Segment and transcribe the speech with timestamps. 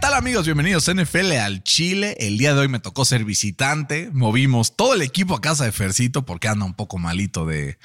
[0.00, 0.46] ¿Qué tal amigos?
[0.46, 2.16] Bienvenidos a NFL al Chile.
[2.20, 4.08] El día de hoy me tocó ser visitante.
[4.14, 7.76] Movimos todo el equipo a casa de Fercito porque anda un poco malito de...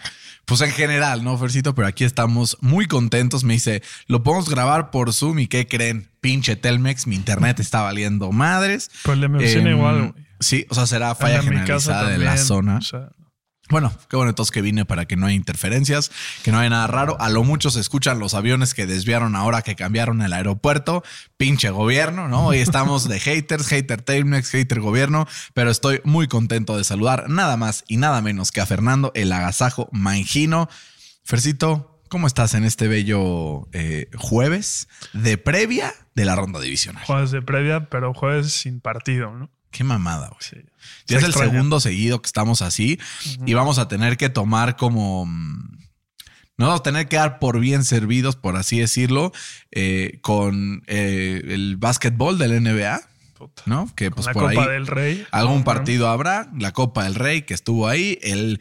[0.45, 1.75] Pues en general, ¿no, Fercito?
[1.75, 3.43] Pero aquí estamos muy contentos.
[3.43, 6.07] Me dice, lo podemos grabar por Zoom y ¿qué creen?
[6.21, 8.91] Pinche Telmex, mi internet está valiendo madres.
[9.03, 10.15] Pues le me Em, igual.
[10.39, 12.77] Sí, o sea, será falla En mi casa generalizada de la zona.
[12.77, 13.09] o sea,
[13.69, 16.11] Bueno, qué bueno entonces que vine para que no haya interferencias,
[16.43, 17.19] que no haya nada raro.
[17.19, 21.03] A lo mucho se escuchan los aviones que desviaron ahora que cambiaron el aeropuerto.
[21.37, 22.47] Pinche gobierno, ¿no?
[22.47, 27.57] Hoy estamos de haters, hater Telmex, hater gobierno, pero estoy muy contento de saludar nada
[27.57, 30.69] más y nada menos que a Fernando el agasajo mangino.
[31.23, 37.03] Fercito, ¿cómo estás en este bello eh, jueves de previa de la ronda divisional?
[37.03, 39.49] jueves de previa, pero jueves sin partido, ¿no?
[39.75, 40.39] Qué mamada, güey.
[40.39, 40.55] Sí.
[41.05, 42.97] Ya Se es el segundo seguido que estamos así
[43.45, 45.25] y vamos a tener que tomar como...
[45.25, 45.79] mm,
[46.57, 49.33] Nos vamos a tener que dar por bien servidos, por así decirlo,
[49.71, 53.01] eh, con eh, el básquetbol del NBA,
[53.47, 53.63] Puta.
[53.65, 53.89] ¿no?
[53.95, 55.25] Que pues la por Copa ahí del Rey.
[55.31, 55.63] algún ¿no?
[55.63, 58.59] partido habrá, la Copa del Rey que estuvo ahí, el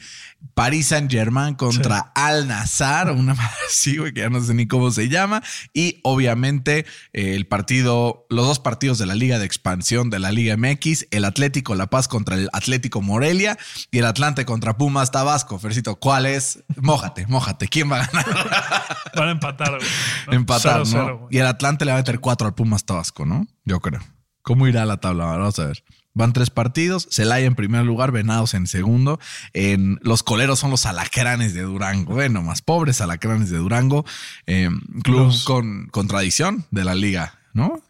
[0.52, 4.66] Paris Saint Germain contra Al Nazar, una madre así, güey, que ya no sé ni
[4.66, 9.46] cómo se llama, y obviamente eh, el partido, los dos partidos de la Liga de
[9.46, 13.58] Expansión de la Liga MX, el Atlético La Paz contra el Atlético Morelia
[13.90, 15.58] y el Atlante contra Pumas Tabasco.
[15.58, 16.62] Fercito, ¿cuál es?
[16.77, 19.05] Mójate, mójate, ¿quién va a ganar?
[19.16, 19.88] Van a empatar, güey.
[20.27, 20.32] ¿no?
[20.34, 21.28] Empatar, 0-0, ¿no?
[21.30, 23.46] Y el Atlante le va a meter cuatro al Pumas Tabasco, ¿no?
[23.64, 24.00] Yo creo.
[24.44, 25.24] ¿Cómo irá la tabla?
[25.24, 25.82] Vamos a ver.
[26.16, 29.18] Van tres partidos, Celaya en primer lugar, Venados en segundo.
[29.52, 32.12] En los coleros son los alacranes de Durango.
[32.12, 34.04] Bueno, más pobres alacranes de Durango.
[34.46, 34.70] Eh,
[35.02, 37.82] club Los- con, con tradición de la liga, ¿no?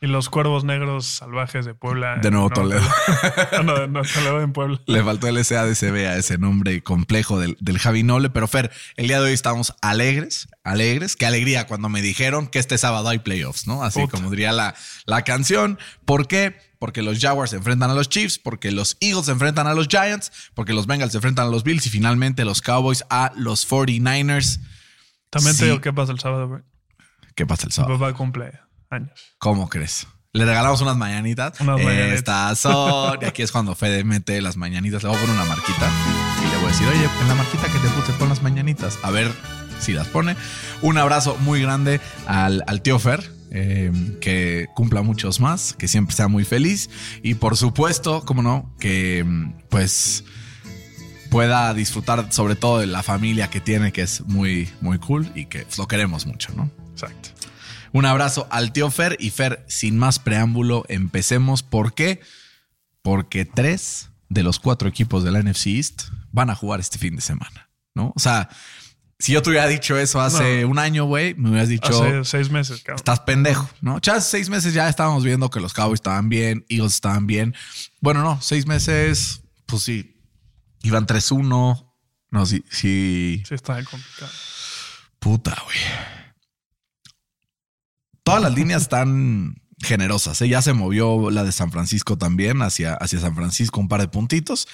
[0.00, 2.18] Y los cuervos negros salvajes de Puebla.
[2.22, 2.82] De Nuevo no, Toledo.
[3.64, 4.80] no, de Nuevo Toledo en Puebla.
[4.86, 8.30] Le faltó el SADCB a ese nombre complejo del, del Javi Noble.
[8.30, 11.16] Pero Fer, el día de hoy estamos alegres, alegres.
[11.16, 13.82] Qué alegría cuando me dijeron que este sábado hay playoffs, ¿no?
[13.82, 14.12] Así Puta.
[14.18, 14.76] como diría la,
[15.06, 15.80] la canción.
[16.04, 16.56] ¿Por qué?
[16.78, 19.88] Porque los Jaguars se enfrentan a los Chiefs, porque los Eagles se enfrentan a los
[19.88, 23.68] Giants, porque los Bengals se enfrentan a los Bills y finalmente los Cowboys a los
[23.68, 24.60] 49ers.
[25.30, 25.60] También Sí.
[25.62, 26.62] te digo qué pasa el sábado, güey.
[27.34, 27.98] ¿Qué pasa el Mi sábado?
[27.98, 28.52] papá cumple
[28.90, 29.10] años.
[29.38, 30.06] ¿Cómo crees?
[30.32, 31.60] Le regalamos unas mañanitas.
[31.60, 32.18] Unas mañanitas.
[32.18, 33.18] Estas son.
[33.22, 35.02] Y aquí es cuando Fede mete las mañanitas.
[35.02, 35.90] Le voy a poner una marquita
[36.44, 38.98] y le voy a decir, oye, en la marquita que te puse pon las mañanitas.
[39.02, 39.32] A ver
[39.80, 40.36] si las pone.
[40.82, 43.30] Un abrazo muy grande al, al tío Fer.
[43.50, 43.90] eh,
[44.20, 46.90] que cumpla muchos más, que siempre sea muy feliz
[47.22, 49.24] y por supuesto, como no, que
[49.70, 50.24] pues
[51.30, 55.46] pueda disfrutar sobre todo de la familia que tiene, que es muy, muy cool y
[55.46, 56.70] que lo queremos mucho, ¿no?
[56.92, 57.30] Exacto.
[57.92, 61.62] Un abrazo al tío Fer y Fer, sin más preámbulo, empecemos.
[61.62, 62.20] ¿Por qué?
[63.02, 67.16] Porque tres de los cuatro equipos de la NFC East van a jugar este fin
[67.16, 68.12] de semana, ¿no?
[68.14, 68.48] O sea,
[69.18, 70.68] si yo te hubiera dicho eso hace No.
[70.68, 72.96] un año, güey, me hubieras dicho, Hace seis meses, cabrón.
[72.98, 73.98] estás pendejo, ¿no?
[74.00, 77.54] Ya hace seis meses ya estábamos viendo que los Cowboys estaban bien, Eagles estaban bien.
[78.00, 80.14] Bueno, no, seis meses, pues sí,
[80.82, 81.86] iban 3-1.
[82.30, 83.42] No, sí, sí.
[83.48, 84.30] Sí, está complicado.
[85.18, 85.78] Puta, güey.
[88.28, 90.42] Todas las líneas están generosas.
[90.42, 90.48] ¿eh?
[90.50, 94.08] Ya se movió la de San Francisco también hacia, hacia San Francisco un par de
[94.08, 94.68] puntitos.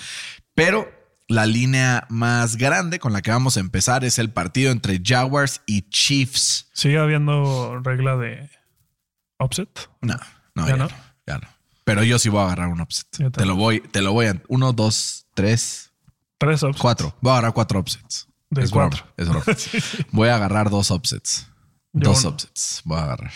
[0.56, 0.90] Pero
[1.28, 5.60] la línea más grande con la que vamos a empezar es el partido entre Jaguars
[5.66, 6.68] y Chiefs.
[6.72, 8.50] ¿Sigue habiendo regla de
[9.38, 9.88] offset?
[10.00, 10.16] No,
[10.56, 10.88] no, ¿Ya ya, no?
[10.88, 10.94] no?
[11.24, 11.48] ya no.
[11.84, 13.06] Pero yo sí voy a agarrar un upset.
[13.20, 14.42] Yo Te lo voy, te lo voy a.
[14.48, 15.92] Uno, dos, tres,
[16.38, 16.82] Tres offsets.
[16.82, 17.16] cuatro.
[17.20, 18.26] Voy a agarrar cuatro upsets.
[18.50, 19.04] De es cuatro.
[19.04, 19.44] broma, es broma.
[20.10, 21.46] Voy a agarrar dos upsets.
[22.02, 22.30] Dos uno.
[22.30, 22.82] upsets.
[22.84, 23.32] Voy a agarrar.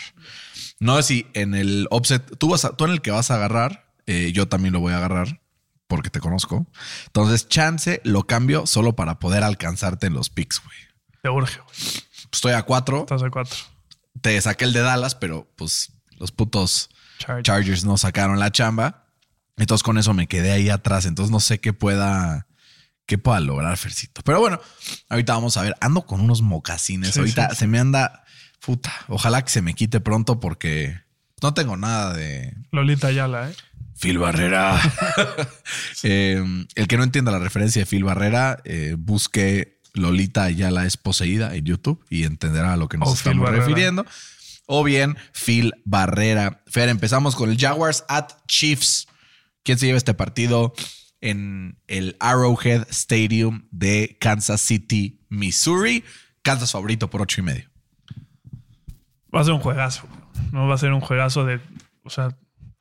[0.79, 3.35] No sé si en el upset, tú, vas a- tú en el que vas a
[3.35, 5.41] agarrar, eh, yo también lo voy a agarrar
[5.87, 6.67] porque te conozco.
[7.07, 10.77] Entonces, chance lo cambio solo para poder alcanzarte en los picks, güey.
[11.21, 11.77] Te urge, güey.
[12.31, 12.99] Estoy a cuatro.
[13.01, 13.55] Estás a cuatro.
[14.21, 17.43] Te saqué el de Dallas, pero pues los putos Charge.
[17.43, 19.07] Chargers no sacaron la chamba.
[19.57, 21.05] Entonces con eso me quedé ahí atrás.
[21.05, 22.47] Entonces no sé qué pueda,
[23.05, 24.21] qué pueda lograr Fercito.
[24.23, 24.59] Pero bueno,
[25.09, 25.75] ahorita vamos a ver.
[25.81, 27.13] Ando con unos mocasines.
[27.13, 27.55] Sí, ahorita sí.
[27.57, 28.23] se me anda,
[28.59, 28.93] puta.
[29.07, 30.99] Ojalá que se me quite pronto porque
[31.41, 33.55] no tengo nada de Lolita Ayala, ¿eh?
[33.99, 34.79] Phil Barrera.
[36.03, 36.41] Eh,
[36.75, 41.53] el que no entienda la referencia de Phil Barrera, eh, busque Lolita Ayala es poseída
[41.55, 43.65] en YouTube y entenderá a lo que nos O Phil estamos Barrera.
[43.65, 44.05] refiriendo.
[44.65, 46.63] O bien Phil Barrera.
[46.67, 49.07] Fer, empezamos con el Jaguars at Chiefs.
[49.63, 50.73] ¿Quién se lleva este partido?
[51.21, 56.05] en el Arrowhead Stadium de Kansas City, Missouri.
[56.43, 57.68] Kansas favorito por ocho y medio.
[59.33, 60.07] Va a ser un juegazo.
[60.51, 61.59] No va a ser un juegazo de.
[62.03, 62.35] O sea,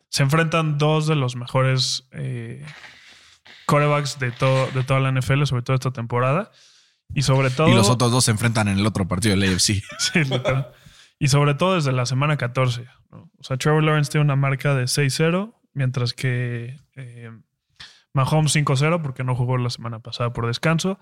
[0.08, 2.64] se enfrentan dos de los mejores eh,
[3.66, 6.50] corebacks de, todo, de toda la NFL, sobre todo esta temporada.
[7.14, 7.68] Y sobre todo.
[7.68, 9.82] Y los otros dos se enfrentan en el otro partido del AFC.
[9.98, 10.20] Sí.
[11.20, 12.86] Y sobre todo desde la semana 14.
[13.10, 13.30] ¿no?
[13.38, 17.30] O sea, Trevor Lawrence tiene una marca de 6-0, mientras que eh,
[18.12, 20.98] Mahomes 5-0, porque no jugó la semana pasada por descanso.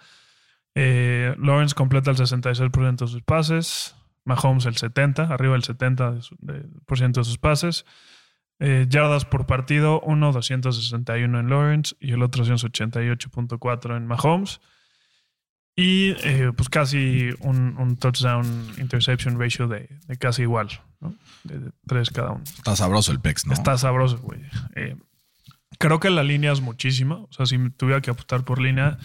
[0.75, 3.96] Eh, Lawrence completa el 66% de sus pases.
[4.27, 7.85] Mahomes el 70, arriba del 70% de, de- por ciento de sus pases.
[8.59, 14.61] Eh, yardas por partido, uno 261 en Lawrence y el otro 288.4 en Mahomes.
[15.79, 18.47] Y eh, pues casi un, un touchdown
[18.79, 20.69] interception ratio de, de casi igual,
[21.01, 21.15] ¿no?
[21.45, 22.45] De, de tres cada uno.
[22.45, 23.53] Está sabroso el Pex, ¿no?
[23.53, 24.41] Está sabroso, güey.
[24.75, 24.97] Eh,
[25.79, 27.17] creo que la línea es muchísima.
[27.17, 28.97] O sea, si tuviera que apostar por línea,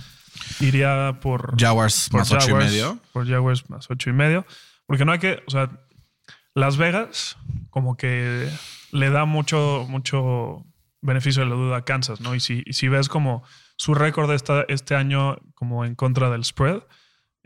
[0.61, 2.99] iría por, Jaguars por más ocho y Jaguars, medio.
[3.11, 4.45] Por Jaguars más ocho y medio.
[4.91, 5.69] Porque no hay que, o sea,
[6.53, 7.37] Las Vegas
[7.69, 8.49] como que
[8.91, 10.65] le da mucho, mucho
[11.01, 12.35] beneficio de la duda a Kansas, ¿no?
[12.35, 13.41] Y si, y si ves como
[13.77, 16.81] su récord esta- este año como en contra del spread,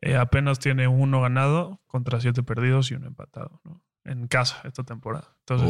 [0.01, 3.83] eh, apenas tiene uno ganado contra siete perdidos y uno empatado, ¿no?
[4.05, 5.35] En casa esta temporada.
[5.41, 5.67] Entonces,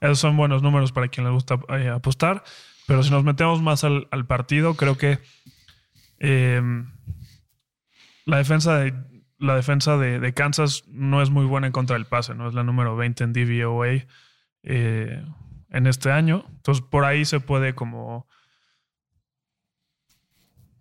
[0.00, 2.42] esos son buenos números para quien le gusta eh, apostar.
[2.88, 5.20] Pero si nos metemos más al, al partido, creo que
[6.18, 6.60] eh,
[8.26, 8.94] la defensa, de,
[9.44, 12.48] la defensa de, de Kansas no es muy buena en contra del pase, ¿no?
[12.48, 14.04] Es la número 20 en DVOA
[14.64, 15.24] eh,
[15.70, 16.44] en este año.
[16.56, 18.26] Entonces, por ahí se puede como...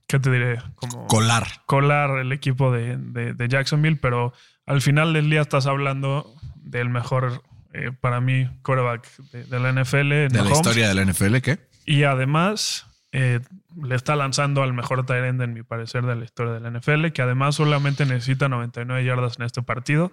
[0.07, 0.59] ¿Qué te diré?
[0.75, 1.47] Como Colar.
[1.65, 4.33] colar el equipo de, de- de Jacksonville, pero
[4.65, 7.41] al final del día estás hablando del mejor,
[7.73, 10.09] eh, para mí, quarterback de, la NFL.
[10.09, 11.59] De la historia de la NFL, ¿qué?
[11.85, 13.39] Y además eh,
[13.81, 16.69] le está lanzando al mejor tight end, en mi parecer, de la historia de la
[16.77, 20.11] NFL, que además solamente necesita 99 yardas en este partido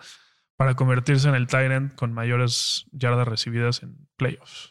[0.57, 4.71] para convertirse en el tight end con mayores yardas recibidas en playoffs.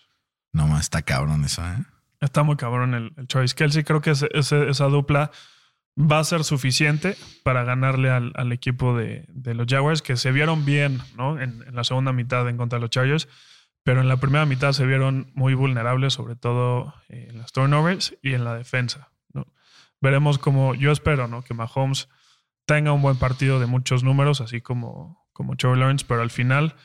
[0.54, 1.78] No más, está cabrón eso, ¿eh?
[2.22, 3.84] Está muy cabrón el, el Travis Kelsey.
[3.84, 5.32] Creo que ese- ese- esa dupla
[6.00, 10.32] va a ser suficiente para ganarle al, al equipo de, de los Jaguars, que se
[10.32, 11.40] vieron bien ¿no?
[11.40, 13.28] en, en la segunda mitad en contra de los Chargers,
[13.84, 18.16] pero en la primera mitad se vieron muy vulnerables, sobre todo eh, en las turnovers
[18.22, 19.12] y en la defensa.
[19.34, 19.48] ¿no?
[20.02, 21.44] Veremos cómo, yo espero ¿no?
[21.44, 22.10] que Mahomes
[22.66, 26.76] tenga un buen partido de muchos números, así como, como Trevor Lawrence, pero al final,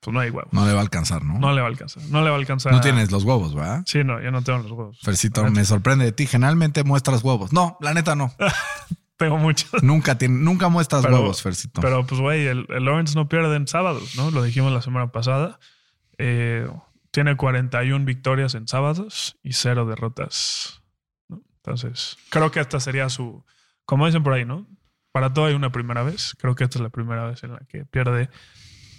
[0.00, 0.52] pues no hay huevos.
[0.52, 1.34] No le va a alcanzar, ¿no?
[1.34, 2.02] No No, le va a alcanzar.
[2.04, 2.80] No le va a alcanzar.
[2.80, 3.82] tienes los huevos, ¿verdad?
[3.86, 5.00] Sí, no, yo no tengo los huevos.
[5.02, 6.26] Fercito, me sorprende de ti.
[6.26, 7.52] Generalmente muestras huevos.
[7.52, 8.32] No, la neta no.
[9.20, 9.70] Tengo muchos.
[9.84, 11.80] nunca, tiene, nunca muestras Pero- huevos, Fercito.
[11.80, 14.30] Pero pues, güey, el, el Lawrence no pierde en sábados, ¿no?
[14.30, 15.60] Lo dijimos la semana pasada.
[16.18, 16.66] Eh,
[17.10, 20.82] tiene 41 victorias en sábados y cero derrotas.
[21.28, 21.42] ¿no?
[21.56, 23.44] Entonces, creo que esta sería su.
[23.84, 24.66] Como dicen por ahí, ¿no?
[25.12, 26.34] Para todo hay una primera vez.
[26.38, 28.30] Creo que esta es la primera vez en la que pierde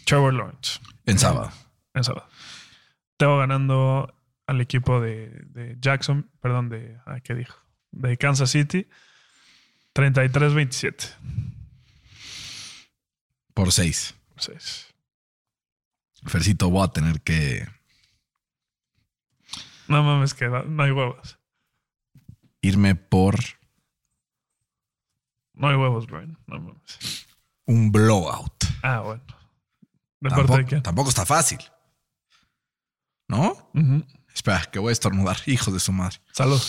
[0.06, 0.80] Trevor Lawrence.
[1.06, 1.52] en sábado.
[1.94, 2.28] En sábado.
[3.18, 4.14] Tengo ganando
[4.46, 6.98] al equipo de, de Jackson, perdón, de.
[7.24, 7.56] ¿Qué dijo?
[7.92, 8.88] De Kansas City.
[9.94, 11.16] 33-27.
[13.54, 14.16] Por seis.
[14.30, 14.88] Entonces,
[16.26, 17.68] Fercito, voy a tener que
[19.88, 21.38] no mames, que no no hay huevos.
[22.62, 23.36] irme por
[25.54, 26.38] No hay huevos, Brian.
[26.48, 27.28] No mames.
[27.66, 28.64] un blowout.
[28.84, 29.24] Ah, bueno.
[30.22, 30.84] ¿De parte Tampoco, de quién?
[30.84, 31.60] tampoco está fácil.
[33.28, 33.52] ¿No?
[33.74, 34.06] Ujú.
[34.34, 35.38] Espera, que voy a estornudar.
[35.46, 36.18] Hijo de su madre.
[36.32, 36.62] Salud.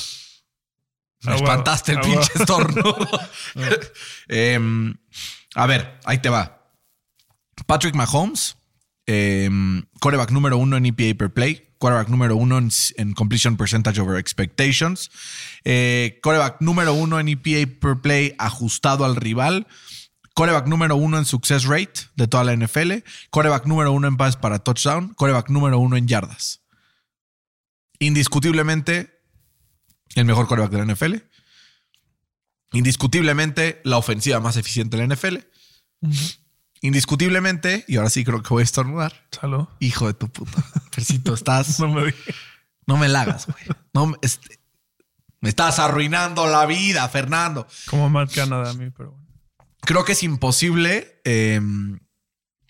[1.24, 3.08] Me Ah, espantaste el Ah, pinche estornudo.
[4.28, 4.94] Em,
[5.54, 6.66] a ver, ahí te va.
[7.66, 8.56] Patrick Mahomes,
[9.06, 14.00] em, quarterback número uno en EPA per play, quarterback número uno en, en completion percentage
[14.00, 15.10] over expectations,
[15.64, 19.66] eh, quarterback número uno en EPA per play ajustado al rival,
[20.34, 24.36] quarterback número uno en success rate de toda la NFL, quarterback número uno en pases
[24.36, 26.62] para touchdown, quarterback número uno en yardas.
[27.98, 29.21] Indiscutiblemente
[30.14, 31.14] el mejor quarterback de la NFL.
[32.72, 35.36] Indiscutiblemente la ofensiva más eficiente de la NFL.
[36.80, 39.26] Indiscutiblemente, y ahora sí creo que voy a estornudar.
[39.30, 39.68] Salud.
[39.78, 40.64] Hijo de tu puta.
[40.94, 41.78] Percito, estás.
[41.78, 42.14] No me.
[42.86, 43.64] No me la hagas, güey.
[43.94, 44.58] No este-
[45.40, 47.66] me estás arruinando la vida, Fernando.
[47.86, 49.26] Como Matt Canada a mí, pero bueno.
[49.80, 51.60] Creo que es imposible eh,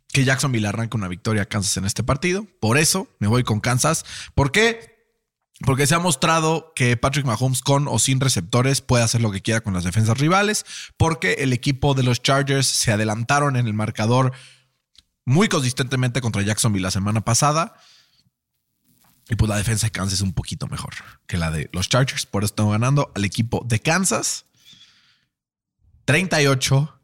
[0.08, 2.46] que Jacksonville arranque una victoria a Kansas en este partido.
[2.61, 4.04] Por eso me voy con Kansas.
[4.34, 4.91] ¿Por qué?
[5.64, 9.42] Porque se ha mostrado que Patrick Mahomes con o sin receptores puede hacer lo que
[9.42, 10.64] quiera con las defensas rivales.
[10.97, 14.33] Porque el equipo de los Chargers se adelantaron en el marcador
[15.25, 17.75] muy consistentemente contra Jacksonville la semana pasada.
[19.28, 20.95] Y pues la defensa de Kansas es un poquito mejor
[21.26, 22.26] que la de los Chargers.
[22.26, 24.47] Por eso tengo ganando al equipo de Kansas.
[26.04, 27.00] 38.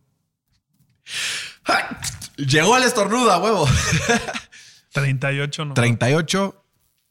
[1.67, 2.01] ¡Ah!
[2.37, 3.69] Llegó el estornudo, a huevo.
[4.93, 5.75] 38 no.
[5.75, 6.65] 38,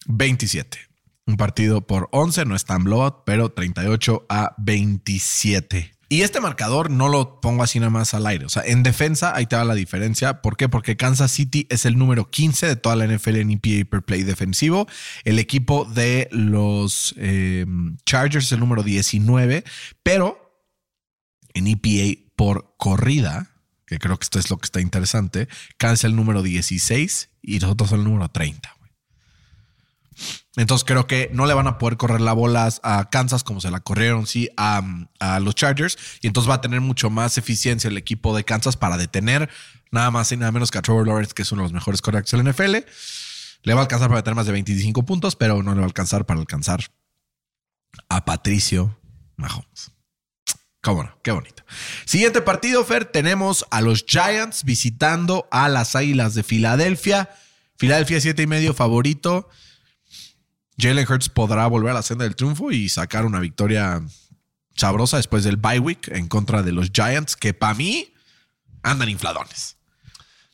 [0.08, 0.87] 27.
[1.28, 5.98] Un partido por 11, no es tan blowout, pero 38 a 27.
[6.10, 8.46] Y este marcador no lo pongo así nada más al aire.
[8.46, 10.42] O sea, en defensa ahí te da la diferencia.
[10.42, 10.70] ¿Por qué?
[10.70, 14.24] Porque Kansas City es el número 15 de toda la NFL en EPA per play
[14.24, 14.88] defensivo.
[15.26, 17.66] El equipo de los eh,
[18.06, 19.66] Chargers es el número 19,
[20.02, 20.64] pero
[21.54, 23.52] en EPA por corrida,
[23.86, 27.90] que creo que esto es lo que está interesante, Kansas el número 16 y nosotros
[27.90, 28.77] son el número 30.
[30.56, 33.70] Entonces creo que no le van a poder correr la bola a Kansas como se
[33.70, 34.82] la corrieron, sí, a,
[35.20, 35.98] a los Chargers.
[36.22, 39.50] Y entonces va a tener mucho más eficiencia el equipo de Kansas para detener
[39.92, 42.02] nada más y nada menos que a Trevor Lawrence, que es uno de los mejores
[42.02, 42.78] correctos de la NFL.
[43.64, 45.88] Le va a alcanzar para meter más de 25 puntos, pero no le va a
[45.88, 46.80] alcanzar para alcanzar
[48.10, 48.98] a Patricio
[49.36, 49.92] Mahomes.
[50.82, 51.64] Cómo qué bonito.
[52.06, 57.30] Siguiente partido, Fer, tenemos a los Giants visitando a las Águilas de Filadelfia.
[57.78, 59.50] Filadelfia siete y medio favorito.
[60.78, 64.02] Jalen Hurts podrá volver a la senda del triunfo y sacar una victoria
[64.76, 68.14] sabrosa después del bye week en contra de los Giants, que para mí
[68.84, 69.78] andan infladones.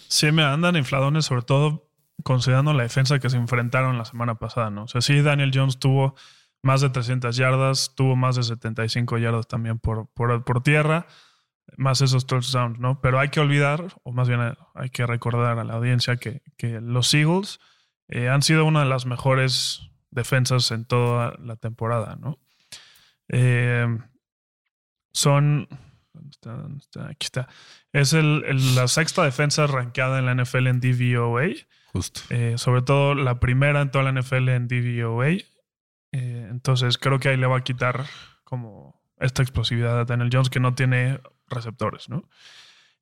[0.07, 1.89] Sí, me andan infladones, sobre todo
[2.23, 4.83] considerando la defensa que se enfrentaron la semana pasada, ¿no?
[4.83, 6.15] O sea, sí, Daniel Jones tuvo
[6.61, 11.07] más de 300 yardas, tuvo más de 75 yardas también por, por, por tierra,
[11.75, 13.01] más esos touchdowns, ¿no?
[13.01, 14.39] Pero hay que olvidar, o más bien
[14.75, 17.59] hay que recordar a la audiencia que, que los Eagles
[18.07, 22.39] eh, han sido una de las mejores defensas en toda la temporada, ¿no?
[23.29, 23.87] Eh,
[25.13, 25.67] son.
[26.13, 26.53] ¿dónde está?
[26.53, 27.07] ¿Dónde está?
[27.07, 27.47] Aquí está.
[27.91, 31.47] Es el, el- la sexta defensa rankeada en la NFL en DVOA.
[31.91, 32.21] Justo.
[32.29, 35.27] Eh, sobre todo la primera en toda la NFL en DVOA.
[36.11, 38.05] Eh, entonces creo que ahí le va a quitar
[38.43, 42.27] como esta explosividad a Daniel Jones que no tiene receptores, ¿no?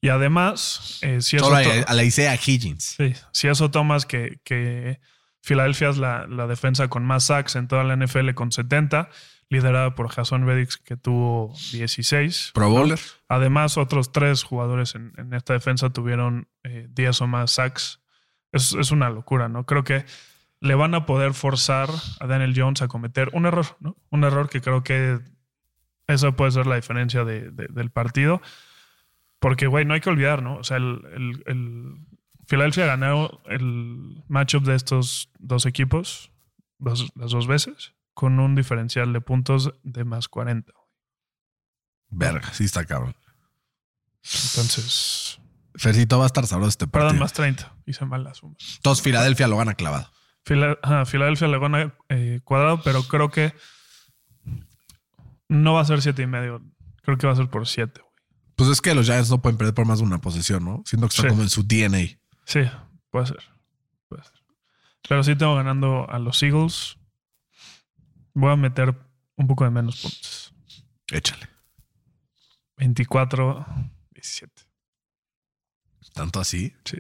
[0.01, 2.95] Y además, eh, si eso Solo a, a la Isaiah Higgins.
[2.97, 4.99] Sí, si eso tomas que, que
[5.41, 9.09] Filadelfia es la, la defensa con más sacks en toda la NFL con 70,
[9.49, 12.51] liderada por Jason Reddick que tuvo 16.
[12.53, 12.99] Pro Bowler.
[13.27, 17.99] Además, otros tres jugadores en, en esta defensa tuvieron eh, 10 o más sacks.
[18.51, 19.65] Es, es una locura, ¿no?
[19.65, 20.05] Creo que
[20.59, 23.97] le van a poder forzar a Daniel Jones a cometer un error, ¿no?
[24.09, 25.19] Un error que creo que
[26.07, 28.41] esa puede ser la diferencia de- de- del partido.
[29.39, 30.57] Porque, güey, no hay que olvidar, ¿no?
[30.57, 31.95] O sea, el, el- el
[32.47, 36.31] Philadelphia ganó el matchup de estos dos equipos
[36.79, 40.71] dos- las dos veces con un diferencial de puntos de más 40.
[42.09, 43.15] Verga, sí está cabrón.
[44.23, 45.39] Entonces,
[45.75, 47.09] Fercito va a estar sabroso este partido.
[47.09, 47.75] perdón, más 30.
[47.85, 48.55] Hice mal la suma.
[48.75, 50.11] Entonces Filadelfia lo gana clavado.
[50.45, 53.53] Fila- ajá, Filadelfia le gana eh, cuadrado, pero creo que
[55.47, 56.61] no va a ser siete y medio.
[57.03, 58.01] Creo que va a ser por 7.
[58.55, 60.83] Pues es que los Giants no pueden perder por más de una posesión, ¿no?
[60.85, 61.27] Siento que está Sí.
[61.29, 62.19] como en su DNA.
[62.51, 62.59] Sí,
[63.09, 63.43] puede ser.
[64.09, 64.33] Puede ser.
[65.07, 66.97] Pero sí tengo ganando a los Eagles.
[68.33, 68.93] Voy a meter
[69.37, 70.53] un poco de menos puntos.
[71.07, 71.47] Échale.
[72.75, 73.65] 24,
[74.11, 74.63] 17.
[76.13, 76.75] Tanto así.
[76.83, 76.97] Sí.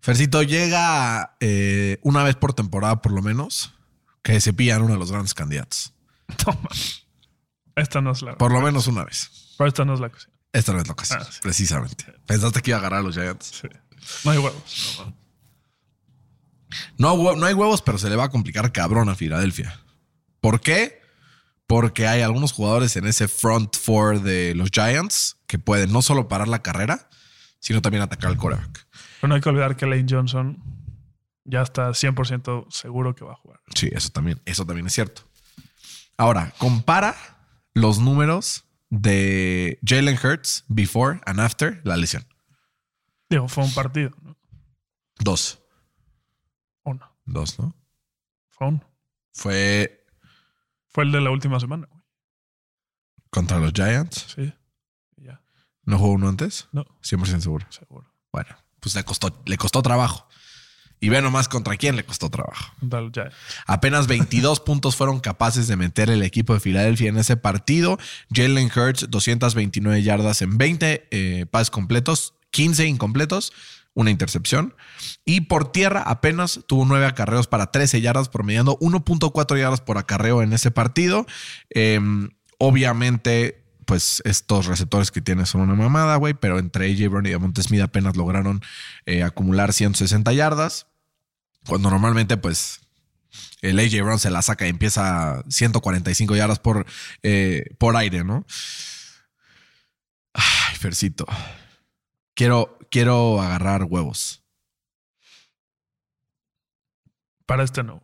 [0.00, 3.74] Fercito llega eh, una vez por temporada, por lo menos,
[4.22, 5.92] que se pillan uno de los grandes candidatos.
[6.44, 6.68] Toma.
[7.74, 8.38] Esta no es la.
[8.38, 9.54] Por lo menos una vez.
[9.58, 10.35] Pero esta no es la ocasión.
[10.56, 11.38] Esta no es ocasión, Ah, sí.
[11.42, 12.04] precisamente.
[12.26, 13.46] Pensaste que iba a agarrar a los Giants.
[13.60, 13.68] Sí.
[14.24, 15.02] No hay huevos.
[16.98, 19.80] No, no hay huevos, pero se le va a complicar cabrón a Filadelfia.
[20.40, 21.00] ¿Por qué?
[21.66, 26.28] Porque hay algunos jugadores en ese front four de los Giants que pueden no solo
[26.28, 27.08] parar la carrera,
[27.60, 28.86] sino también atacar al quarterback.
[29.20, 30.62] Pero no hay que olvidar que Lane Johnson
[31.44, 33.60] ya está 100% seguro que va a jugar.
[33.74, 35.22] Sí, eso también, eso también es cierto.
[36.16, 37.14] Ahora, compara
[37.74, 42.26] los números de Jalen Hurts before and after la lesión.
[43.28, 44.36] Digo, fue un partido, ¿no?
[45.18, 45.58] Dos.
[46.84, 47.10] Uno.
[47.24, 47.74] Dos, ¿no?
[48.50, 48.80] Fue uno.
[49.32, 50.04] Fue
[50.88, 52.02] Fue el de la última semana, güey.
[53.30, 54.34] contra los Giants.
[54.34, 54.52] Sí.
[55.16, 55.42] Ya.
[55.82, 56.68] ¿No jugó uno antes?
[56.72, 57.66] No, 100% seguro.
[57.70, 58.10] seguro.
[58.32, 60.28] Bueno, pues le costó, le costó trabajo.
[61.00, 62.72] Y ve nomás contra quién le costó trabajo.
[63.66, 67.98] Apenas 22 puntos fueron capaces de meter el equipo de Filadelfia en ese partido.
[68.32, 73.52] Jalen Hurts, 229 yardas en 20 eh, pases completos, 15 incompletos,
[73.92, 74.74] una intercepción.
[75.24, 80.42] Y por tierra apenas tuvo 9 acarreos para 13 yardas, promediando 1.4 yardas por acarreo
[80.42, 81.26] en ese partido.
[81.70, 82.00] Eh,
[82.58, 87.36] obviamente, pues estos receptores que tiene son una mamada, güey, pero entre AJ Brown y
[87.36, 88.60] Monte Smith apenas lograron
[89.06, 90.88] eh, acumular 160 yardas.
[91.66, 92.80] Cuando normalmente, pues,
[93.62, 96.86] el AJ Brown se la saca y empieza 145 yardas por,
[97.22, 98.44] eh, por aire, ¿no?
[100.34, 101.26] Ay, Fercito.
[102.34, 104.42] Quiero, quiero agarrar huevos.
[107.46, 108.02] Para este no.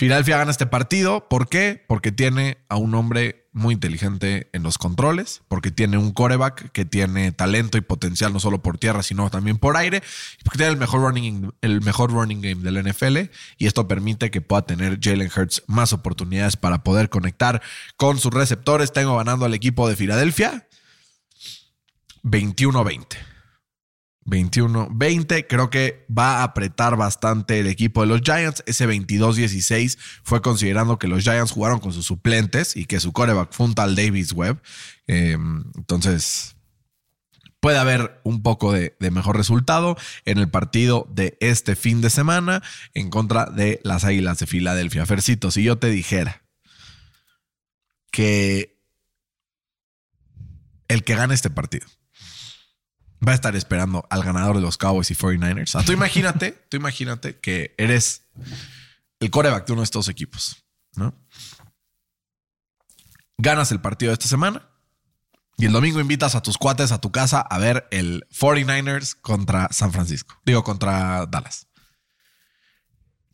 [0.00, 1.28] Filadelfia gana este partido.
[1.28, 1.84] ¿Por qué?
[1.86, 6.86] Porque tiene a un hombre muy inteligente en los controles, porque tiene un coreback que
[6.86, 10.02] tiene talento y potencial no solo por tierra, sino también por aire,
[10.42, 14.40] porque tiene el mejor running, el mejor running game del NFL, y esto permite que
[14.40, 17.60] pueda tener Jalen Hurts más oportunidades para poder conectar
[17.98, 18.94] con sus receptores.
[18.94, 20.66] Tengo ganando al equipo de Filadelfia
[22.22, 23.29] 21-20.
[24.26, 25.46] 21-20.
[25.48, 28.62] Creo que va a apretar bastante el equipo de los Giants.
[28.66, 33.52] Ese 22-16 fue considerando que los Giants jugaron con sus suplentes y que su coreback
[33.52, 34.60] fue un Davis Webb.
[35.06, 35.36] Eh,
[35.76, 36.56] entonces,
[37.60, 42.10] puede haber un poco de, de, mejor resultado en el partido de este fin de
[42.10, 42.62] semana
[42.94, 45.06] en contra de las Águilas de Filadelfia.
[45.06, 46.42] Fercito, si yo te dijera
[48.10, 48.78] que
[50.88, 51.86] el que gane este partido
[53.26, 55.62] va a estar esperando al ganador de los Cowboys y 49ers.
[55.62, 58.26] O sea, tú imagínate, tú imagínate que eres
[59.20, 60.64] el coreback de uno de estos equipos,
[60.96, 61.14] ¿no?
[63.38, 64.68] Ganas el partido de esta semana
[65.56, 69.68] y el domingo invitas a tus cuates a tu casa a ver el 49ers contra
[69.70, 70.34] San Francisco.
[70.44, 71.66] Digo, contra Dallas.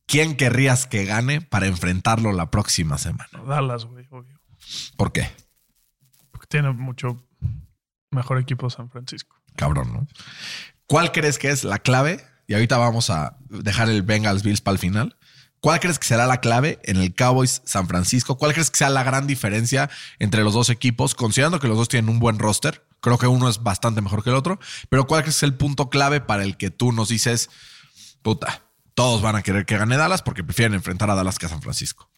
[0.06, 3.30] ¿Quién querrías que gane para enfrentarlo la próxima semana?
[3.46, 4.40] Dallas, güey, obvio.
[4.96, 5.28] ¿Por qué?
[6.30, 7.24] Porque tiene mucho
[8.10, 10.06] mejor equipo San Francisco cabrón, ¿no?
[10.86, 12.24] ¿Cuál crees que es la clave?
[12.46, 15.16] Y ahorita vamos a dejar el Bengals Bills para el final.
[15.60, 18.38] ¿Cuál crees que será la clave en el Cowboys San Francisco?
[18.38, 21.14] ¿Cuál crees que sea la gran diferencia entre los dos equipos?
[21.14, 24.30] Considerando que los dos tienen un buen roster, creo que uno es bastante mejor que
[24.30, 27.08] el otro, pero ¿cuál crees que es el punto clave para el que tú nos
[27.08, 27.50] dices,
[28.22, 28.62] puta,
[28.94, 31.62] todos van a querer que gane Dallas porque prefieren enfrentar a Dallas que a San
[31.62, 32.08] Francisco?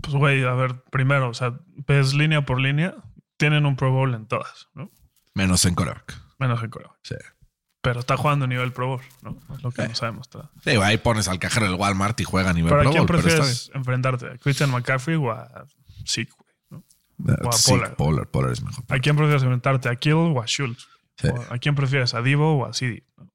[0.00, 2.94] Pues, güey, a ver, primero, o sea, ves línea por línea,
[3.36, 4.90] tienen un Pro Bowl en todas, ¿no?
[5.36, 6.14] Menos en coreback.
[6.38, 6.96] Menos en coreback.
[7.02, 7.14] Sí.
[7.82, 9.38] Pero está jugando a nivel Pro Bowl, ¿no?
[9.54, 9.88] Es lo que Sí.
[9.88, 10.26] no sabemos.
[10.26, 10.50] Está.
[10.64, 13.00] Sí, ahí pones al cajero del Walmart y juega a nivel Pero ¿a Pro quién
[13.02, 14.26] Bowl, pero está prefieres enfrentarte?
[14.26, 15.66] ¿A Christian McCaffrey o a
[16.06, 16.32] Zeke,
[16.70, 17.36] bien.
[17.44, 17.94] o a Sí, Pollard?
[17.96, 18.84] Pollard, Pollard es mejor.
[18.88, 19.88] ¿A quién prefieres enfrentarte?
[19.88, 20.88] ¿A Kittle o a Schultz?
[21.18, 21.28] Sí.
[21.28, 22.14] ¿O ¿A quién prefieres?
[22.14, 23.04] ¿A Divo o a CD?
[23.16, 23.30] ¿no?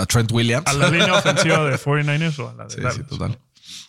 [0.00, 0.66] A Trent Williams.
[0.66, 2.94] ¿A la línea ofensiva de 49ers o a la de Sí, Dallas?
[2.96, 3.38] sí, total.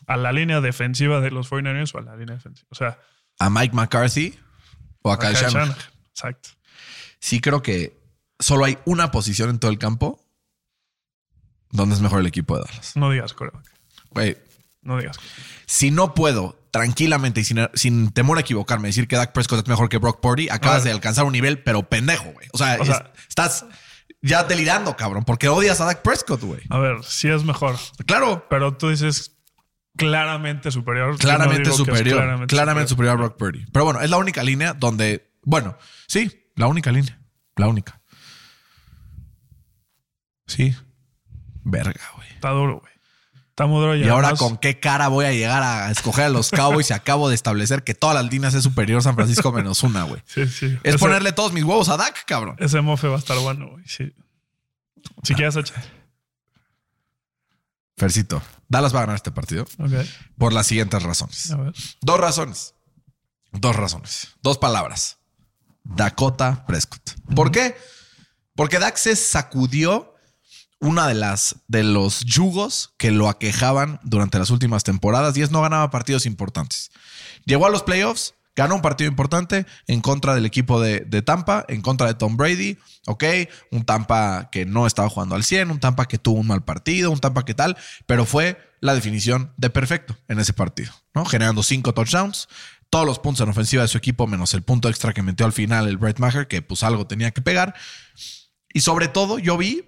[0.07, 2.67] ¿A la línea defensiva de los 49ers o a la línea defensiva?
[2.69, 2.99] O sea,
[3.39, 4.37] A Mike McCarthy
[5.01, 5.33] o a a Kyle.
[5.33, 5.75] Shanahan.
[6.09, 6.49] Exacto.
[7.23, 7.97] Sí creo que
[8.37, 10.19] solo hay una posición en todo el campo
[11.71, 12.97] donde es mejor el equipo de Dallas.
[12.97, 13.63] No digas coreback.
[14.09, 14.37] Güey,
[14.81, 15.17] No digas.
[15.65, 19.67] si no puedo tranquilamente y sin, sin temor a equivocarme decir que Dak Prescott es
[19.69, 22.49] mejor que Brock Purdy, acabas de alcanzar un nivel, pero pendejo, güey.
[22.51, 23.65] O sea, O sea- es- estás
[24.21, 26.61] ya delirando, cabrón, porque odias a Dak Prescott, güey.
[26.69, 27.77] A ver, sí es mejor.
[28.05, 29.37] Claro, Pero tú dices
[29.95, 31.11] claramente superior.
[31.11, 32.47] No claramente digo que es superior.
[32.47, 33.65] Claramente, superior a Brock Purdy.
[33.71, 37.19] Pero bueno, es la única línea donde, bueno, sí, la única línea.
[37.55, 38.01] La única.
[40.47, 40.75] Sí.
[41.63, 42.29] Verga, güey.
[42.29, 42.93] Está duro, güey.
[43.49, 43.95] Está muy duro.
[43.95, 47.29] Y ahora con qué cara voy a llegar a escoger a los Cowboys y acabo
[47.29, 50.21] de establecer que todas las líneas es superior San Francisco menos una, güey.
[50.25, 50.65] Sí, sí.
[50.83, 52.55] Es Ese- ponerle todos mis huevos a Dak, cabrón.
[52.59, 53.83] Ese mofe va a estar bueno, güey.
[53.87, 54.11] Sí.
[55.21, 55.83] Si quieres echar.
[57.95, 59.91] Fercito, Dallas va a ganar este partido Ok.
[60.37, 61.51] por las siguientes razones.
[61.51, 61.73] A ver.
[62.01, 62.73] Dos razones.
[63.51, 64.29] Dos razones.
[64.41, 65.19] Dos palabras.
[65.83, 67.15] Dakota Prescott.
[67.35, 67.75] ¿Por qué?
[68.55, 70.13] Porque Dak se sacudió
[70.79, 75.51] una de las de los yugos que lo aquejaban durante las últimas temporadas y es
[75.51, 76.91] no ganaba partidos importantes.
[77.45, 81.65] Llegó a los playoffs, ganó un partido importante en contra del equipo de, de Tampa,
[81.69, 83.23] en contra de Tom Brady, ok,
[83.71, 87.11] un Tampa que no estaba jugando al 100, un Tampa que tuvo un mal partido,
[87.11, 91.23] un Tampa que tal, pero fue la definición de perfecto en ese partido, ¿no?
[91.23, 92.49] Generando cinco touchdowns,
[92.93, 95.51] todos los puntos en ofensiva de su equipo, menos el punto extra que metió al
[95.51, 97.73] final el Brett Maher, que pues algo tenía que pegar.
[98.71, 99.83] Y sobre todo, yo vi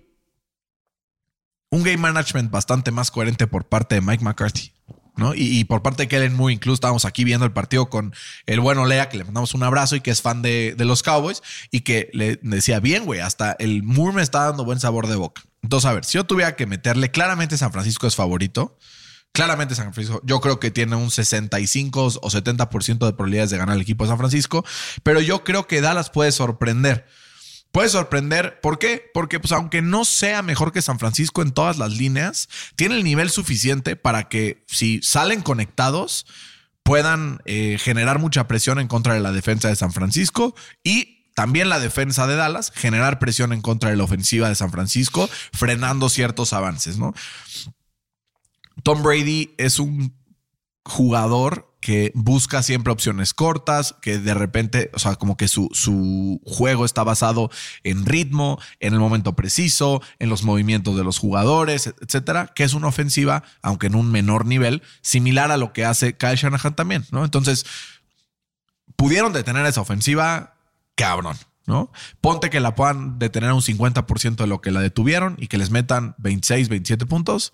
[1.70, 4.74] un game management bastante más coherente por parte de Mike McCarthy.
[5.18, 5.36] ¿no?
[5.36, 8.12] Y, por parte de Kellen Moore, incluso estábamos aquí viendo el partido con
[8.48, 11.04] el bueno Lea, que le mandamos un abrazo y que es fan de, de los
[11.04, 15.06] Cowboys, y que le decía, bien, güey, hasta el Moore me está dando buen sabor
[15.06, 15.44] de boca.
[15.62, 18.80] Entonces, a ver, si yo tuviera que meterle, claramente San Francisco es favorito.
[19.36, 23.76] Claramente San Francisco, yo creo que tiene un 65 o 70% de probabilidades de ganar
[23.76, 24.64] el equipo de San Francisco,
[25.04, 27.06] pero yo creo que Dallas puede sorprender.
[27.74, 28.62] Puede sorprender.
[28.62, 29.12] ¿Por qué?
[29.14, 33.04] Porque, pues, aunque no sea mejor que San Francisco en todas las líneas, tiene el
[33.04, 36.26] nivel suficiente para que si salen conectados,
[36.84, 41.68] puedan eh, generar mucha presión en contra de la defensa de San Francisco y también
[41.68, 46.08] la defensa de Dallas, generar presión en contra de la ofensiva de San Francisco, frenando
[46.08, 47.14] ciertos avances, ¿no?
[48.86, 50.16] Tom Brady es un
[50.84, 56.40] jugador que busca siempre opciones cortas, que de repente, o sea, como que su, su,
[56.46, 57.50] juego está basado
[57.84, 62.76] en ritmo, en el momento preciso, en los movimientos de los jugadores, etcétera, que es
[62.76, 67.06] una ofensiva, aunque en un menor nivel, similar a lo que hace Kyle Shanahan también,
[67.10, 67.26] ¿no?
[67.26, 67.66] Entonces,
[68.96, 70.58] pudieron detener esa ofensiva,
[70.94, 71.38] cabrón.
[71.66, 71.92] ¿no?
[72.22, 75.58] Ponte que la puedan detener a un 50% de lo que la detuvieron y que
[75.58, 77.54] les metan 26, 27 puntos.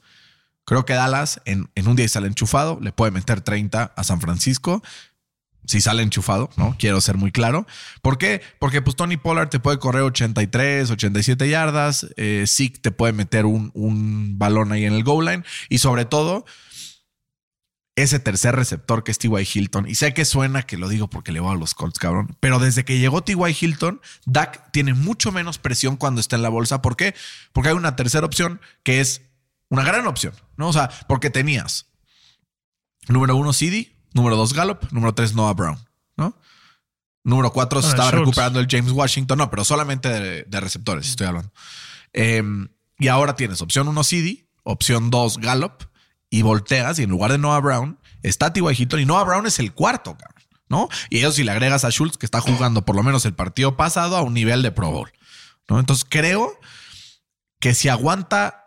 [0.72, 4.22] Creo que Dallas en, en, un día sale enchufado, le puede meter 30 a San
[4.22, 4.82] Francisco.
[5.66, 6.78] Si sale enchufado, ¿no?
[6.80, 7.68] Quiero ser muy claro.
[8.02, 8.42] ¿Por qué?
[8.58, 12.08] Porque pues Tony Pollard te puede correr 83, 87 yardas.
[12.16, 15.44] Eh, Zeke te puede meter un, un balón ahí en el goal line.
[15.68, 16.46] Y sobre todo,
[17.98, 19.46] ese tercer receptor que es T.Y.
[19.54, 19.90] Hilton.
[19.90, 22.38] Y sé que suena que lo digo porque le voy a los Colts, cabrón.
[22.40, 23.58] Pero desde que llegó T.Y.
[23.60, 26.82] Hilton, Dak tiene mucho menos presión cuando está en la bolsa.
[26.82, 27.14] ¿Por qué?
[27.52, 29.24] Porque hay una tercera opción que es
[29.72, 30.68] una gran opción, ¿no?
[30.68, 31.88] O sea, porque tenías
[33.08, 35.80] número uno CD, número dos Gallup, número tres Noah Brown,
[36.18, 36.38] ¿no?
[37.24, 38.26] Número cuatro se Ah, estaba Schultz.
[38.26, 41.52] recuperando el James Washington, no, pero solamente de, de receptores estoy hablando.
[42.14, 42.44] Eh,
[43.00, 45.84] y ahora tienes opción uno CD, opción dos Gallup
[46.30, 48.64] y volteas y en lugar de Noah Brown está T.Y.
[48.78, 50.90] Hilton y Noah Brown es el cuarto, cabrón, ¿no?
[51.10, 53.78] Y eso si le agregas a Schultz que está jugando por lo menos el partido
[53.78, 55.12] pasado a un nivel de Pro Bowl,
[55.70, 55.80] ¿no?
[55.80, 56.60] Entonces creo
[57.60, 58.61] que si aguanta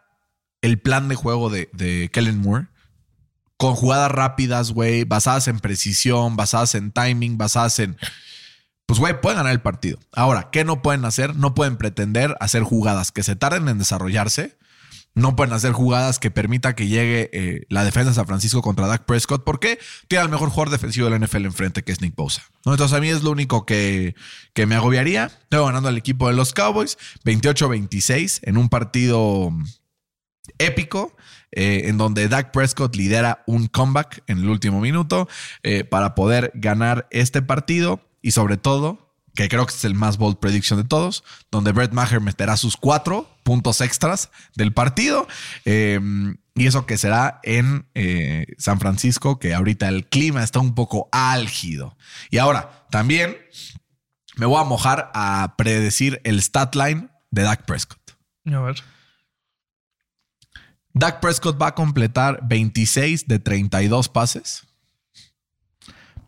[0.65, 2.69] el plan de juego de, Kellen Moore
[3.59, 7.99] con jugadas rápidas, güey, basadas en precisión, basadas en timing, basadas en.
[8.87, 9.99] Pues, güey, pueden ganar el partido.
[10.11, 11.37] Ahora, ¿qué no pueden hacer?
[11.37, 14.57] No pueden pretender hacer jugadas que se tarden en desarrollarse.
[15.15, 18.87] No pueden hacer jugadas que permita que llegue eh, la defensa de San Francisco contra
[18.87, 19.45] Dak Prescott.
[19.45, 22.43] porque Tiene al mejor jugador defensivo de la NFL enfrente, que es Nick Bosa.
[22.65, 24.15] Entonces, a mí es lo único que,
[24.55, 25.31] que me agobiaría.
[25.51, 29.53] Tengo ganando al equipo de los Cowboys 28-26 en un partido
[30.59, 31.17] épico,
[31.53, 35.29] eh, en donde Dak Prescott lidera un comeback en el último minuto
[35.63, 40.17] eh, para poder ganar este partido y sobre todo, que creo que es el más
[40.17, 45.27] bold prediction de todos, donde Brett Maher meterá sus cuatro puntos extras del partido.
[45.65, 46.01] eh,
[46.57, 51.09] y eso que será en eh, San Francisco, que ahorita el clima está un poco
[51.11, 51.97] álgido.
[52.31, 53.37] Y ahora, también
[54.37, 57.99] me voy a mojar a predecir el stat line de Dak Prescott.
[58.47, 58.77] A ver.
[60.95, 64.65] Dak Prescott va a completar 26 de 32 pases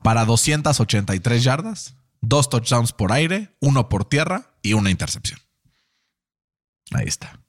[0.02, 5.40] para 283 yardas, dos touchdowns por aire, uno por tierra y una intercepción.
[6.92, 7.40] Ahí está.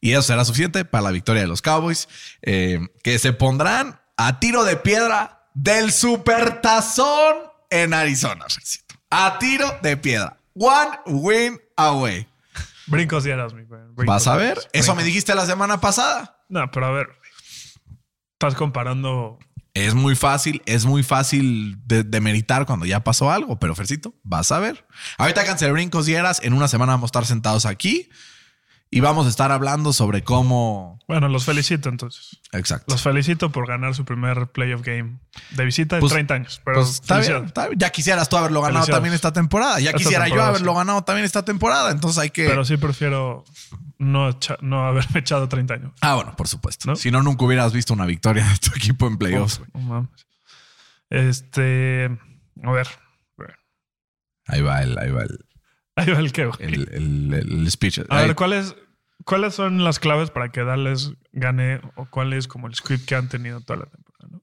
[0.00, 2.08] Y eso será suficiente para la victoria de los Cowboys,
[2.42, 7.36] eh, que se pondrán a tiro de piedra del supertazón
[7.70, 8.46] en Arizona.
[9.10, 10.38] A tiro de piedra.
[10.54, 12.28] One win away.
[12.86, 13.80] Brincos y eras, mi güey.
[13.94, 14.58] Brincos Vas a ver.
[14.72, 16.44] Eso me dijiste la semana pasada.
[16.48, 17.08] No, pero a ver.
[18.32, 19.38] Estás comparando.
[19.74, 24.14] Es muy fácil, es muy fácil de, de meritar cuando ya pasó algo, pero Fercito,
[24.22, 24.86] vas a ver.
[25.18, 26.40] Ahorita cancelé brincos y eras.
[26.44, 28.08] En una semana vamos a estar sentados aquí
[28.96, 30.98] y vamos a estar hablando sobre cómo.
[31.08, 32.38] Bueno, los felicito entonces.
[32.52, 32.86] Exacto.
[32.92, 35.18] Los felicito por ganar su primer playoff game
[35.50, 36.60] de visita en Pues- 30 años.
[36.64, 37.46] Pero Pues está bien, felicidades.
[37.48, 37.78] está bien.
[37.78, 39.80] Ya quisieras tú haberlo ganado también esta temporada.
[39.80, 40.78] Ya Esta quisiera yo haberlo sí.
[40.78, 41.90] ganado también esta temporada.
[41.90, 42.46] Entonces hay que.
[42.46, 43.44] Pero sí prefiero
[43.98, 45.92] no, echa- no haberme echado 30 años.
[46.00, 46.88] ah, bueno, por supuesto.
[46.88, 46.96] ¿No?
[46.96, 49.60] Si no, nunca hubieras visto una victoria de tu equipo en playoffs.
[51.10, 52.10] Este.
[52.62, 52.88] A ver.
[54.46, 55.38] Ahí va el, ahí va el,
[55.96, 56.58] Ahí va el que, güey.
[56.60, 58.00] el, el- el speech.
[58.00, 58.74] A Ahí- ver, ¿cuáles,
[59.24, 63.14] ¿cuáles son las claves para que Dallas gane o cuál es como el script que
[63.14, 64.28] han tenido toda la temporada?
[64.30, 64.42] ¿no?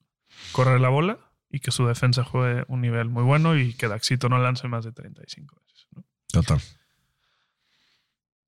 [0.52, 1.18] Correr la bola
[1.50, 4.84] y que su defensa juegue un nivel muy bueno y que Daxito no lance más
[4.86, 5.88] de 35 veces.
[5.96, 6.04] ¿no?
[6.32, 6.60] Total.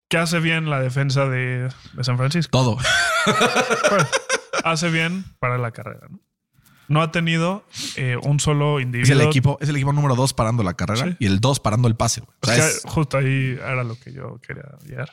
[0.07, 2.51] ¿Qué hace bien la defensa de, de San Francisco?
[2.51, 2.77] Todo.
[3.89, 4.07] Pues,
[4.65, 6.07] hace bien para la carrera.
[6.09, 6.19] No,
[6.89, 7.65] no ha tenido
[7.95, 9.21] eh, un solo Es individuo.
[9.21, 11.15] el equipo, es el equipo número dos parando la carrera Sí.
[11.19, 12.21] y el dos parando el pase.
[12.41, 15.09] O sea, es- justo ahí era lo que yo quería llegar.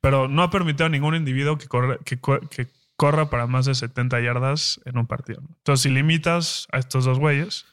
[0.00, 3.66] Pero no ha permitido a ningún individuo que, corre- que, co- que corra para más
[3.66, 5.40] de 70 yardas en un partido.
[5.58, 7.66] Entonces, si limitas a estos dos güeyes,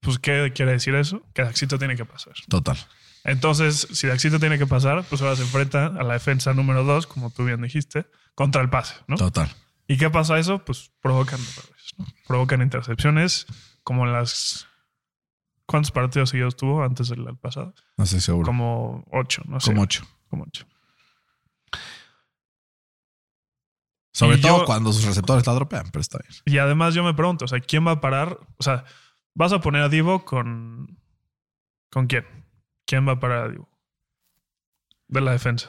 [0.00, 1.22] pues, ¿qué quiere decir eso?
[1.34, 2.34] Que Daxito tiene que pasar.
[2.48, 2.76] total.
[3.24, 7.06] Entonces, si Daxito tiene que pasar, pues ahora se enfrenta a la defensa número dos,
[7.08, 9.16] como tú bien dijiste, contra el pase, ¿no?
[9.16, 9.50] Total.
[9.88, 10.64] ¿Y qué pasa eso?
[10.64, 12.06] Pues provocan errores, ¿no?
[12.26, 13.46] Provocan intercepciones,
[13.82, 14.68] como las...
[15.66, 17.74] ¿Cuántos partidos seguidos tuvo antes del pasado?
[17.96, 18.46] No estoy seguro.
[18.46, 19.72] Como ocho, no sé.
[19.72, 20.06] Como ocho.
[20.28, 20.64] Como ocho.
[24.16, 26.32] Sobre Y todo yo- cuando sus receptores la dropean, pero está bien.
[26.46, 28.38] Y además yo me pregunto, o sea, ¿quién va a parar?
[28.56, 28.84] O sea,
[29.34, 30.98] ¿vas a poner a Divo con...
[31.90, 32.24] ¿Con quién?
[32.86, 33.68] ¿quién va a parar a Divo?
[35.08, 35.68] De la defensa.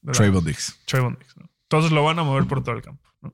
[0.00, 0.76] De Trayvon Diggs.
[0.86, 1.48] Trayvon Diggs, ¿no?
[1.62, 3.08] Entonces lo van a mover por todo el campo.
[3.20, 3.32] ¿no?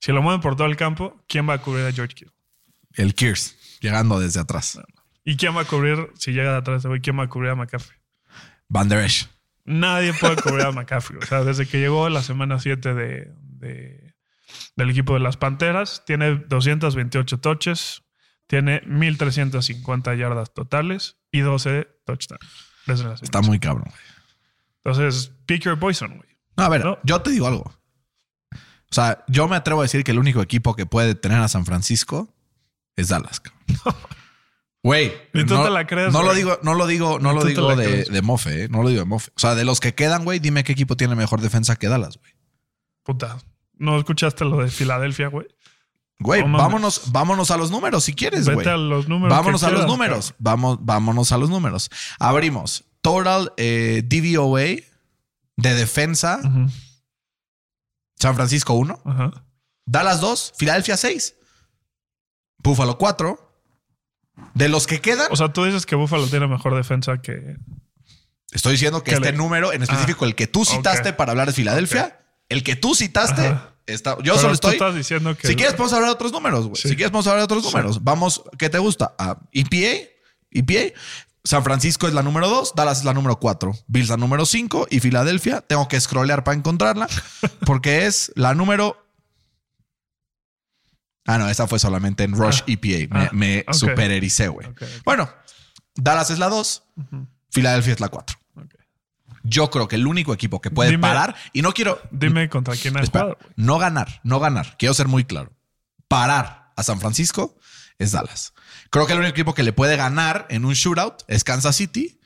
[0.00, 2.34] Si lo mueven por todo el campo, ¿quién va a cubrir a George Kittle?
[2.94, 4.80] El Kears, llegando desde atrás.
[5.24, 7.54] ¿Y quién va a cubrir, si llega de atrás güey, quién va a cubrir a
[7.54, 8.00] McCaffrey?
[8.68, 9.28] Van Der Esch.
[9.64, 11.20] Nadie puede cubrir a McCaffrey.
[11.22, 14.14] O sea, desde que llegó la semana 7 de, de-
[14.76, 18.02] del equipo de las Panteras, tiene 228 touches,
[18.48, 23.22] tiene 1350 yardas totales y 12 touchdowns.
[23.22, 23.84] Está muy cabrón.
[23.88, 24.00] güey.
[24.84, 26.28] Entonces, pick your poison, güey.
[26.56, 26.98] No, a ver, No.
[27.04, 27.72] yo te digo algo.
[28.52, 31.46] O sea, yo me atrevo a decir que el único equipo que puede tener a
[31.46, 32.34] San Francisco
[32.96, 33.40] es Dallas.
[34.82, 37.44] Güey, Ni tú no, te la crees, no lo digo, no lo digo, no lo
[37.44, 38.68] digo de, de mofe, ¿eh?
[38.70, 39.30] no lo digo de mofe.
[39.36, 42.16] O sea, de los que quedan, güey, dime qué equipo tiene mejor defensa que Dallas,
[42.16, 42.32] güey.
[43.02, 43.36] Puta.
[43.80, 45.48] ¿No escuchaste lo de Filadelfia, güey?
[46.20, 48.58] Güey, No vámonos, vámonos a los números si quieres, güey.
[48.58, 49.34] Vete a los números.
[49.36, 50.34] Vámonos a los números.
[50.38, 51.90] Vamos, vámonos a los números.
[52.18, 52.84] Abrimos.
[53.00, 54.60] Total eh, DVOA
[55.56, 56.40] de defensa.
[58.18, 59.00] San Francisco 1.
[59.04, 59.30] Ajá.
[59.86, 60.52] Dallas 2.
[60.58, 61.36] Filadelfia 6.
[62.58, 63.46] Buffalo 4.
[64.54, 67.56] De los que quedan, O sea, tú dices que Buffalo tiene mejor defensa que.
[68.52, 71.46] estoy diciendo que que este le- número en específico, el que tú citaste para hablar
[71.48, 73.72] de Filadelfia, el que tú citaste, Ajá.
[73.86, 74.72] está, yo Pero solo tú estoy.
[74.74, 75.48] estás diciendo que.
[75.48, 76.76] Si quieres, podemos hablar de otros números, güey.
[76.80, 76.88] Sí.
[76.90, 77.70] Si quieres, podemos hablar de otros Sí.
[77.70, 78.04] números.
[78.04, 79.14] Vamos, ¿qué te gusta?
[79.18, 80.08] A EPA,
[80.50, 80.94] EPA.
[81.42, 84.88] San Francisco es la número 2, Dallas es la número 4, Bills la número 5
[84.90, 87.08] y Filadelfia, tengo que scrollear para encontrarla,
[87.64, 89.06] porque es la número...
[91.26, 92.64] Ah, no, esa fue solamente en Rush Ah.
[92.66, 93.14] EPA.
[93.14, 93.72] Me, Ah, me ok.
[93.74, 94.68] superericé, güey.
[95.04, 95.30] Bueno,
[95.94, 97.26] Dallas es la 2, Ujú.
[97.50, 98.36] Filadelfia es la 4.
[99.50, 102.00] Yo creo que el único equipo que puede Dime- parar, y no quiero...
[102.12, 103.38] Dime contra quién has Espera, jugado.
[103.56, 104.76] no ganar, no ganar.
[104.78, 105.52] Quiero ser muy claro.
[106.08, 107.58] Parar a San Francisco
[107.98, 108.52] es Dallas.
[108.90, 112.20] Creo que el único equipo que le puede ganar en un shootout es Kansas City,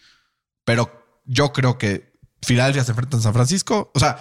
[0.64, 3.90] pero yo creo que Filadelfia se enfrenta a San Francisco.
[3.94, 4.18] O sea,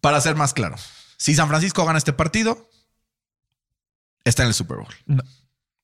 [0.00, 0.76] para ser más claro,
[1.16, 2.68] si San Francisco gana este partido,
[4.24, 4.94] está en el Super Bowl.
[5.06, 5.22] No.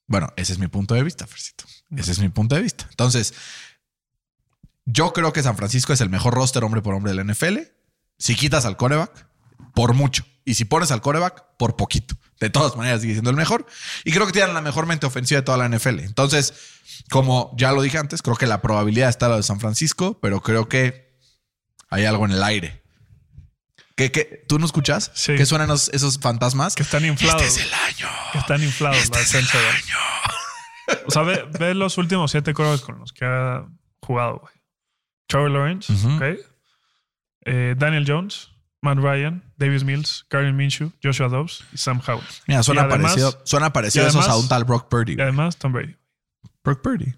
[0.06, 1.64] Bueno, ese es mi punto de vista, Fercito.
[1.96, 2.86] Ese es mi punto de vista.
[2.90, 3.32] Entonces,
[4.92, 7.58] yo creo que San Francisco es el mejor roster hombre por hombre del NFL.
[8.18, 9.26] Si quitas al coreback,
[9.74, 10.24] por mucho.
[10.44, 12.16] Y si pones al coreback, por poquito.
[12.40, 13.66] De todas maneras, sigue siendo el mejor.
[14.04, 16.00] Y creo que tienen la mejor mente ofensiva de toda la NFL.
[16.00, 16.54] Entonces,
[17.10, 20.18] como ya lo dije antes, creo que la probabilidad está a lo de San Francisco,
[20.20, 21.14] pero creo que
[21.88, 22.82] hay algo en el aire.
[23.96, 24.44] ¿Qué, qué?
[24.48, 25.12] ¿Tú no escuchas?
[25.14, 25.34] Sí.
[25.36, 26.74] ¿Qué suenan esos, esos fantasmas?
[26.74, 27.42] Que están inflados.
[27.42, 28.08] Este es el año.
[28.32, 29.96] Que están inflados Este la es el año.
[31.06, 33.66] O sea, ve, ve los últimos siete quarterbacks con los que ha
[34.00, 34.59] jugado, güey.
[35.30, 35.92] Trevor Lawrence.
[37.46, 38.48] Eh, Daniel Jones,
[38.82, 42.24] Matt Ryan, Davis Mills, Gardner Minshew, Joshua Dobbs y Sam Howell.
[42.46, 45.14] Mira, suena parecido, suena parecido esos a un tal Brock Purdy.
[45.16, 45.96] Y además Tom Brady.
[46.62, 47.14] Brock Purdy.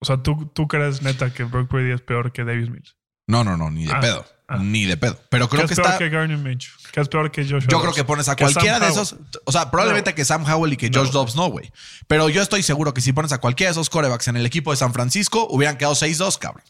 [0.00, 2.96] O sea, ¿tú, tú crees neta que Brock Brady es peor que Davis Mills.
[3.26, 4.26] No, no, no, ni de Ah, pedo.
[4.48, 4.56] ah.
[4.58, 5.18] Ni de pedo.
[5.30, 5.98] Pero creo ¿Qué que es peor está.
[5.98, 6.74] que Gardner Minshew?
[6.92, 7.82] ¿Qué es peor que Joshua Yo Dobbs?
[7.82, 9.14] creo que pones a Que cualquiera de esos.
[9.44, 10.16] O sea, probablemente No.
[10.16, 11.12] que Sam Howell y que Josh No.
[11.12, 11.70] Dobbs no, güey.
[12.08, 14.70] Pero yo estoy seguro que si pones a cualquiera de esos corebacks en el equipo
[14.72, 16.64] de San Francisco, hubieran quedado 6-2, cabrón.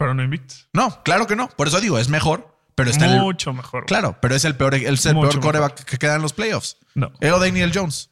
[0.00, 0.66] Pero no invictos.
[0.72, 1.48] No, claro que no.
[1.50, 3.20] Por eso digo, es mejor, pero está en el.
[3.20, 3.82] Mucho mejor.
[3.82, 3.86] güey.
[3.86, 6.78] Claro, pero es el peor, es el Mucho peor coreback que queda en los playoffs.
[6.94, 7.12] No.
[7.20, 8.08] O Daniel Jones.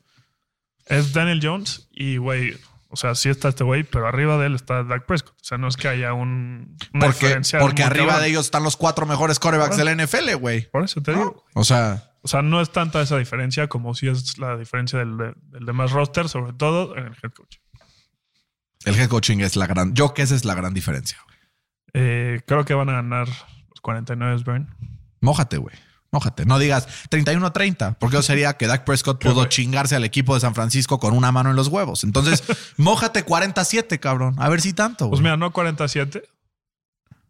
[0.85, 4.55] Es Daniel Jones y, güey, o sea, sí está este güey, pero arriba de él
[4.55, 5.35] está Dak Prescott.
[5.41, 6.77] O sea, no es que haya un.
[6.93, 8.23] una Porque, diferencia porque arriba cabrón.
[8.25, 10.69] de ellos están los cuatro mejores corebacks de la NFL, güey.
[10.71, 11.45] Por eso te digo.
[11.55, 15.17] O sea, O sea, no es tanta esa diferencia como si es la diferencia del,
[15.17, 17.57] de- del demás roster, sobre todo en el head coach.
[18.85, 19.95] el head coaching es la gran.
[19.95, 21.19] Yo que esa es la gran diferencia.
[21.27, 21.38] güey.
[21.95, 24.69] Eh, creo que van a ganar los 49 Burn.
[25.21, 25.75] Mójate, güey.
[26.11, 26.47] Mójate.
[26.47, 30.55] No digas 31-30, porque eso sería que Dak Prescott pudo chingarse al equipo de San
[30.55, 32.03] Francisco con una mano en los huevos.
[32.05, 32.43] Entonces,
[32.79, 34.35] mójate 47, cabrón.
[34.39, 35.09] A ver si tanto.
[35.11, 36.23] Pues mira, no 47,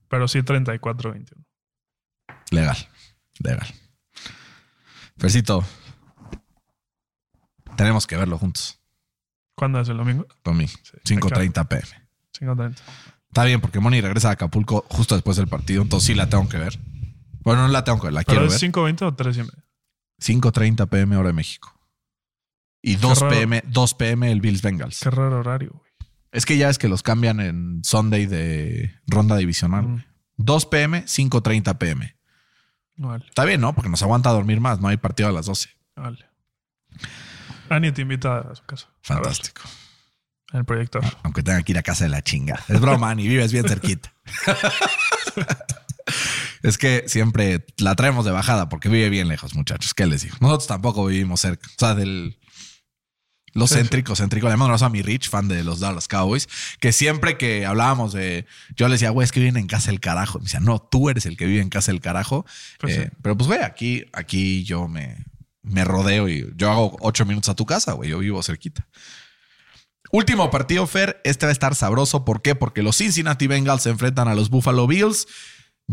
[0.09, 1.27] pero sí 34-21.
[2.51, 2.77] Legal.
[3.41, 3.67] Legal.
[5.19, 5.65] Fercito,
[7.77, 8.81] tenemos que verlo juntos.
[9.57, 10.27] ¿Cuándo es el domingo?
[10.45, 12.09] Tommy, Sí, 5.30 pm.
[12.39, 12.77] 5.30.
[13.29, 16.49] Está bien, porque Moni regresa a Acapulco justo después del partido, entonces sí la tengo
[16.49, 16.79] que ver.
[17.43, 18.73] Bueno, no la tengo que ver, la ¿Pero quiero es ver.
[18.73, 19.65] 5.20 o 3 y media?
[20.21, 21.73] 5.30 pm hora de México.
[22.83, 23.35] Y 2 raro.
[23.35, 25.01] pm, 2 pm el Bills Bengals.
[25.01, 25.89] Qué raro horario, güey.
[26.33, 29.85] Es que ya es que los cambian en Sunday de ronda divisional.
[29.85, 29.93] Mm.
[29.93, 30.05] güey.
[30.37, 32.17] 2 pm, 5.30 pm.
[32.97, 33.75] Vale, Está bien, ¿no?
[33.75, 34.81] Porque nos aguanta dormir más.
[34.81, 35.71] No hay partido a las 12.
[35.97, 36.25] no vale.
[37.71, 38.89] Ani te invita a su casa.
[39.03, 39.63] Fantástico.
[40.53, 41.05] El proyector.
[41.23, 42.59] Aunque tenga que ir a casa de la chinga.
[42.69, 44.15] Es broma, ni vives bien cerquita.
[46.63, 49.95] es que siempre la traemos de bajada porque vive bien lejos, muchachos.
[49.95, 50.37] ¿Qué les digo?
[50.41, 51.69] Nosotros tampoco vivimos cerca.
[51.69, 52.39] O sea, del.
[53.55, 54.51] Los céntricos, céntricos.
[54.51, 56.49] Le mando a mi Rich, fan de los Dallas Cowboys,
[56.81, 58.47] que siempre que hablábamos de.
[58.77, 60.39] Yo le decía, güey, es que viven en casa del carajo.
[60.39, 62.47] Me decía, no, tú eres el que vive en casa del carajo.
[62.79, 63.17] Pues Eh, sí.
[63.23, 65.25] Pero pues, güey, aquí, aquí yo me,
[65.63, 68.11] me rodeo y yo hago ocho minutos a tu casa, güey.
[68.11, 68.87] Yo vivo cerquita.
[70.11, 71.21] Último partido, Fer.
[71.25, 72.25] Este va a estar sabroso.
[72.25, 72.55] ¿Por qué?
[72.55, 75.27] Porque los Cincinnati Bengals se enfrentan a los Buffalo Bills.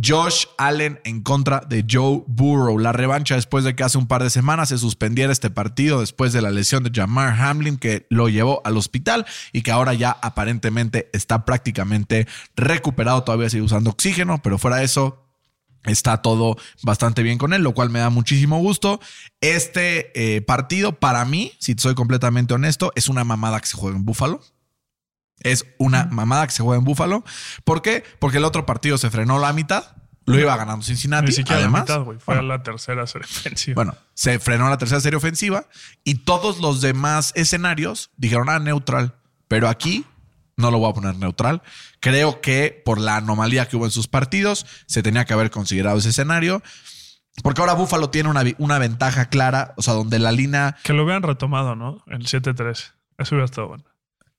[0.01, 2.78] Josh Allen en contra de Joe Burrow.
[2.78, 6.34] La revancha después de que hace un par de semanas se suspendiera este partido después
[6.34, 10.12] de la lesión de Jamar Hamlin que lo llevó al hospital y que ahora ya
[10.21, 13.23] aparentemente está prácticamente recuperado.
[13.23, 15.25] Todavía sigue usando oxígeno, pero fuera de eso,
[15.86, 19.00] está todo bastante bien con él, lo cual me da muchísimo gusto.
[19.41, 23.98] Este eh, partido, para mí, si soy completamente honesto, es una mamada que se juega
[23.98, 24.41] en Búfalo.
[25.39, 27.24] Es una mamada que se juega en Búfalo.
[27.63, 28.04] ¿Por qué?
[28.19, 29.95] Porque el otro partido se frenó la mitad.
[30.26, 31.28] Lo iba ganando Cincinnati.
[31.28, 32.17] Ni siquiera Además, la mitad, güey.
[32.17, 33.76] Fue bueno, a la tercera serie ofensiva.
[33.76, 35.67] bueno, se frenó la tercera serie ofensiva
[36.04, 39.15] y todos los demás escenarios dijeron, ah, neutral.
[39.48, 40.04] Pero aquí
[40.58, 41.62] no lo voy a poner neutral.
[42.00, 45.98] Creo que por la anomalía que hubo en sus partidos, se tenía que haber considerado
[45.98, 46.62] ese escenario.
[47.44, 51.04] Porque ahora Buffalo tiene una, una ventaja clara, o sea, donde la línea Que lo
[51.04, 52.02] hubieran retomado, ¿no?
[52.08, 52.94] El 7-3.
[53.18, 53.84] Eso hubiera estado bueno.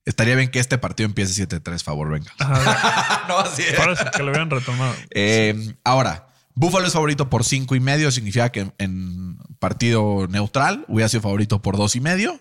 [0.06, 2.32] estaría bien que este partido empiece 7-3, favor, venga.
[3.28, 3.74] No, así es.
[3.74, 4.94] Por eso, que lo hubieran retomado.
[5.10, 10.86] Eh, ahora, Buffalo es favorito por cinco y medio, significa que en, en partido neutral
[10.88, 12.40] hubiera sido favorito por dos y medio.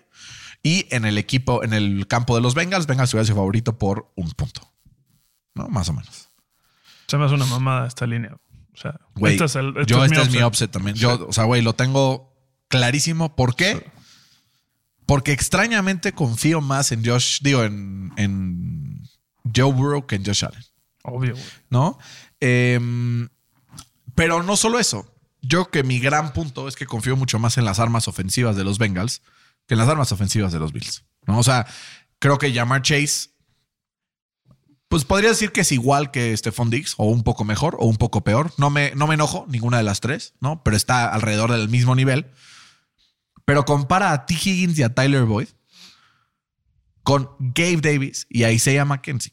[0.66, 4.10] Y en el equipo, en el campo de los Bengals, Bengals hubiera sido favorito por
[4.16, 4.68] un punto.
[5.54, 5.68] ¿No?
[5.68, 6.28] Más o menos.
[7.06, 8.36] Se me hace una mamada esta línea.
[8.74, 10.48] O sea, Güey, este es el, este yo, es este es mi upset.
[10.48, 10.96] upset también.
[10.96, 12.34] Yo, o sea, güey, lo tengo
[12.66, 13.36] clarísimo.
[13.36, 13.88] ¿Por qué?
[15.06, 19.08] Porque extrañamente confío más en Josh, digo, en, en
[19.54, 20.64] Joe Burrow que en Josh Allen.
[21.04, 21.46] Obvio, güey.
[21.70, 21.96] ¿no?
[22.40, 23.28] Em,
[24.16, 25.14] pero no solo eso.
[25.42, 28.64] Yo que mi gran punto es que confío mucho más en las armas ofensivas de
[28.64, 29.22] los Bengals
[29.66, 31.04] que las armas ofensivas de los Bills.
[31.26, 31.38] ¿no?
[31.38, 31.66] O sea,
[32.18, 33.30] creo que Jamar Chase,
[34.88, 37.96] pues podría decir que es igual que Stephon Diggs, o un poco mejor, o un
[37.96, 38.52] poco peor.
[38.58, 40.62] No me, no me enojo, ninguna de las tres, ¿no?
[40.62, 42.30] Pero está alrededor del mismo nivel.
[43.44, 44.34] Pero compara a T.
[44.34, 45.48] Higgins y a Tyler Boyd
[47.02, 49.32] con Gabe Davis y a Isaiah McKenzie,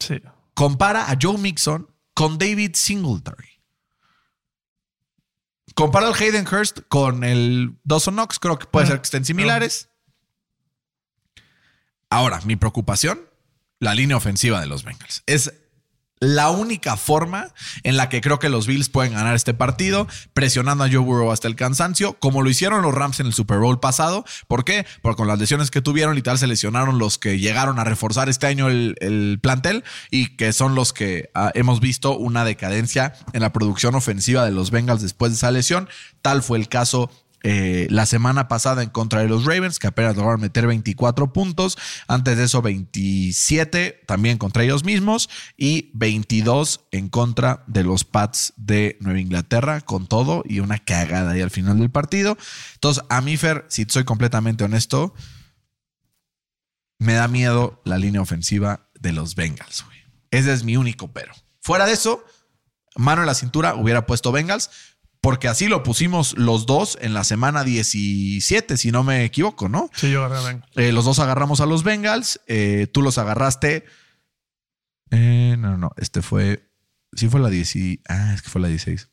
[0.00, 0.20] Sí.
[0.54, 3.51] compara a Joe Mixon con David Singletary.
[5.74, 8.38] Compara al Hayden Hurst con el Dawson Knox.
[8.38, 9.88] Creo que puede ser que estén similares.
[12.10, 13.20] Ahora, mi preocupación,
[13.78, 15.22] la línea ofensiva de los Bengals.
[15.26, 15.52] Es
[16.22, 20.84] la única forma en la que creo que los Bills pueden ganar este partido, presionando
[20.84, 23.80] a Joe Burrow hasta el cansancio, como lo hicieron los Rams en el Super Bowl
[23.80, 24.24] pasado.
[24.46, 24.86] ¿Por qué?
[25.02, 28.46] Porque con las lesiones que tuvieron, literal, se lesionaron los que llegaron a reforzar este
[28.46, 29.82] año el, el plantel
[30.12, 34.52] y que son los que ah, hemos visto una decadencia en la producción ofensiva de
[34.52, 35.88] los Bengals después de esa lesión.
[36.22, 37.10] Tal fue el caso
[37.42, 41.76] eh, la semana pasada en contra de los Ravens, que apenas lograron meter 24 puntos.
[42.06, 48.52] Antes de eso, 27 también contra ellos mismos y 22 en contra de los Pats
[48.56, 52.36] de Nueva Inglaterra, con todo y una cagada ahí al final del partido.
[52.74, 55.14] Entonces, a mí, Fer, si soy completamente honesto,
[56.98, 59.84] me da miedo la línea ofensiva de los Bengals.
[59.84, 59.98] güey.
[60.30, 61.32] Ese es mi único pero.
[61.60, 62.24] Fuera de eso,
[62.96, 64.70] mano en la cintura, hubiera puesto Bengals,
[65.22, 69.88] porque así lo pusimos los dos en la semana 17, si no me equivoco, ¿no?
[69.94, 70.66] Sí, yo agarré, venga.
[70.74, 73.84] Eh, los dos agarramos a los Bengals, eh, tú los agarraste.
[75.10, 76.68] Eh, no, no, este fue.
[77.14, 78.00] Sí, fue la 10.
[78.08, 79.08] Ah, es que fue la 16.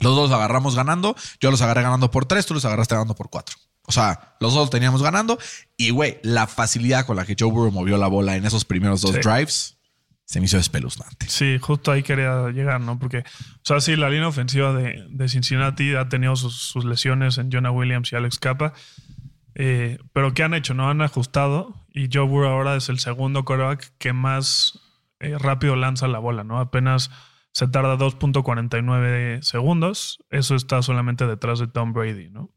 [0.00, 1.16] Los dos agarramos ganando.
[1.40, 3.56] Yo los agarré ganando por 3, tú los agarraste ganando por 4.
[3.86, 5.38] O sea, los dos teníamos ganando.
[5.76, 9.00] Y, güey, la facilidad con la que Joe Burrow movió la bola en esos primeros
[9.00, 9.20] dos Sí.
[9.20, 9.76] drives
[10.24, 11.26] se me hizo espeluznante.
[11.28, 12.98] Sí, justo ahí quería llegar, ¿no?
[12.98, 17.38] Porque, o sea, sí, la línea ofensiva de, de Cincinnati ha tenido sus, sus lesiones
[17.38, 18.72] en Jonah Williams y Alex Capa.
[19.54, 20.74] Eh, pero ¿qué han hecho?
[20.74, 24.80] No han ajustado y Joe Burrow ahora es el segundo quarterback que más
[25.20, 26.58] eh, rápido lanza la bola, ¿no?
[26.58, 27.10] Apenas
[27.52, 30.24] se tarda 2.49 segundos.
[30.30, 32.50] Eso está solamente detrás de Tom Brady, ¿no?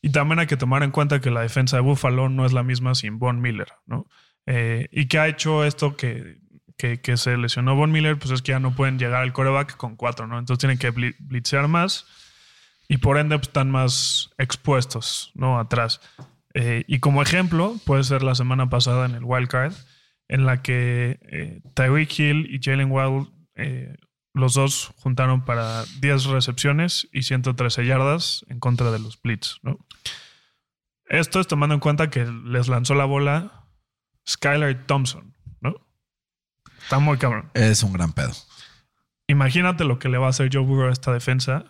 [0.00, 2.62] Y también hay que tomar en cuenta que la defensa de Buffalo no es la
[2.62, 4.06] misma sin Von Miller, ¿no?
[4.46, 6.38] Eh, y que ha hecho esto que,
[6.76, 9.96] que, se lesionó Von Miller, pues es que ya no pueden llegar al coreback con
[9.96, 10.38] cuatro, ¿no?
[10.38, 12.06] Entonces tienen que bli- blitzear más
[12.88, 15.58] y por ende pues, están más expuestos, ¿no?
[15.58, 16.00] Atrás.
[16.52, 19.72] Eh, y como ejemplo, puede ser la semana pasada en el Wild Card,
[20.28, 23.96] en la que eh, Tyreek Hill y Jalen Wild, eh,
[24.32, 29.78] los dos juntaron para 10 recepciones y 113 yardas en contra de los Blitz, ¿no?
[31.06, 33.66] Esto es tomando en cuenta que les lanzó la bola
[34.28, 35.33] Skylar Thompson.
[36.82, 37.50] Está muy cabrón.
[37.54, 38.32] Es un gran pedo.
[39.26, 41.64] Imagínate lo que le va a hacer Joe Burrow a esta defensa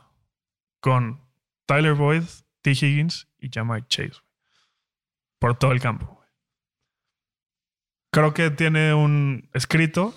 [0.81, 1.21] con
[1.67, 2.23] Tyler Boyd,
[2.63, 2.73] T.
[2.73, 4.15] Higgins y Jamar Chase.
[5.39, 6.21] por todo el campo.
[8.11, 10.15] Creo que tiene un escrito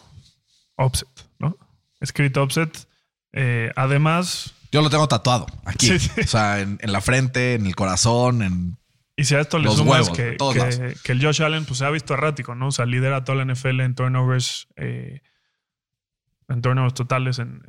[0.75, 1.09] offset,
[1.39, 1.57] ¿no?
[1.99, 2.88] Escrito offset.
[3.34, 5.88] Eh, además, Yo lo tengo tatuado aquí.
[5.97, 6.21] Sí, sí.
[6.21, 8.78] O sea, en, en la frente, en el corazón, en.
[9.18, 10.38] Y si a esto le sumas huevos, que,
[11.03, 12.68] que- el Josh Allen pues, se ha visto errático, ¿no?
[12.68, 15.22] O sea, lidera toda la NFL en turnovers, eh,
[16.47, 17.61] en turnovers totales en-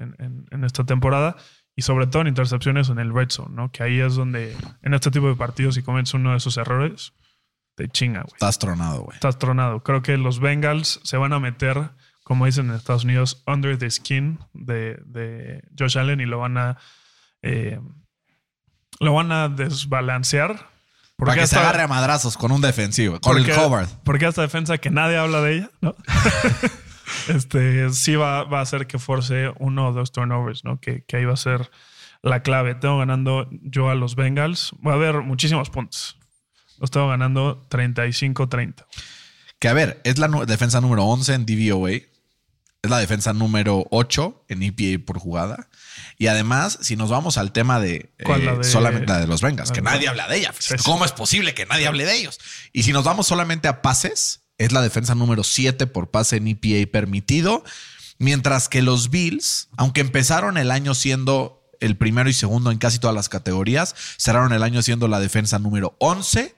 [0.51, 1.37] en esta temporada.
[1.75, 3.71] Y sobre todo en intercepciones en el red zone, ¿no?
[3.71, 7.13] Que ahí es donde, en este tipo de partidos, si cometes uno de esos errores,
[7.77, 8.33] te chinga, güey.
[8.35, 9.15] Estás tronado, güey.
[9.15, 9.85] Estás tronado.
[9.85, 11.91] Creo que los Bengals se van a meter,
[12.25, 16.59] como dicen en Estados Unidos, under the skin de, de Josh Allen y lo van
[16.59, 16.79] a
[17.43, 17.79] eh,
[18.99, 20.69] lo van a desbalancear.
[21.19, 23.91] Para que se agarre a madrazos con un defensivo, con porque- el Hobart.
[24.05, 25.97] Porque esta defensa que nadie habla de ella, ¿no?
[27.29, 30.81] este sí va, va a hacer que force uno o dos turnovers, ¿no?
[30.81, 31.71] Que, que ahí va a ser
[32.23, 32.75] la clave.
[32.75, 34.73] Tengo ganando yo a los Bengals.
[34.87, 36.17] Va a haber muchísimos puntos.
[36.79, 38.87] Los tengo ganando 35-30.
[39.59, 41.91] Que a ver, es la defensa número 11 en DVOA.
[41.91, 45.69] Es la defensa número 8 en EPA por jugada.
[46.21, 49.41] Y además, si nos vamos al tema de, eh, La de- solamente la de los
[49.41, 50.53] Bengals, que nadie habla de ella.
[50.85, 52.41] ¿Cómo es posible que nadie hable de ellos?
[52.73, 56.49] Y si nos vamos solamente a pases, es la defensa número 7 por pase en
[56.49, 57.63] EPA permitido.
[58.19, 62.99] Mientras que los Bills, aunque empezaron el año siendo el primero y segundo en casi
[62.99, 66.57] todas las categorías, cerraron el año siendo la defensa número 11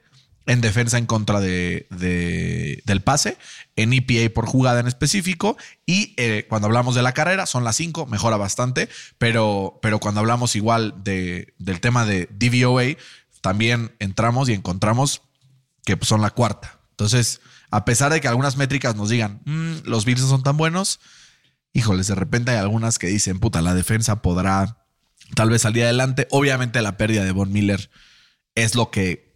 [0.51, 3.39] en defensa en contra de, de- del pase,
[3.77, 5.57] en EPA por jugada en específico.
[5.87, 8.89] Y eh, cuando hablamos de la carrera, son las 5, mejora bastante.
[9.19, 12.97] Pero, pero cuando hablamos igual de, del tema de DVOA,
[13.43, 15.23] también entramos y encontramos
[15.85, 16.81] que son la cuarta.
[16.91, 17.41] Entonces,
[17.71, 20.99] a pesar de que algunas métricas nos digan, "Mm, los Bills son tan buenos,
[21.73, 24.79] híjoles, de repente hay algunas que dicen, puta, la defensa podrá
[25.37, 26.27] tal vez salir adelante.
[26.33, 27.89] Obviamente la pérdida de Von Miller
[28.57, 29.30] es lo que...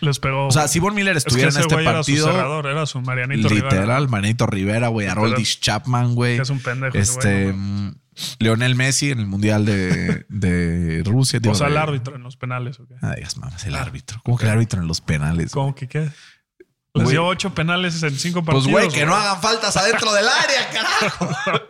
[0.00, 0.46] Les pegó.
[0.46, 2.26] O sea, si Von Miller es que estuviera en este güey era su partido...
[2.26, 4.00] cerrador, era su Marianito Literal, Rivera.
[4.08, 6.38] Manito Rivera, güey, Haroldis Chapman, güey.
[6.38, 7.94] Es un pendejo Este, mm,
[8.38, 11.40] Leonel Messi en el Mundial de, de Rusia.
[11.48, 12.78] O sea, el árbitro en los penales.
[12.80, 12.94] ¿o qué?
[13.02, 14.20] Ah, digas, mames, el árbitro.
[14.24, 15.52] ¿Cómo que el árbitro en los penales?
[15.52, 16.10] ¿Cómo que qué?
[16.92, 17.10] Les Güey.
[17.14, 18.72] dio ocho penales en cinco Pues, partidos.
[18.72, 21.28] güey, que no hagan faltas adentro del área, carajo.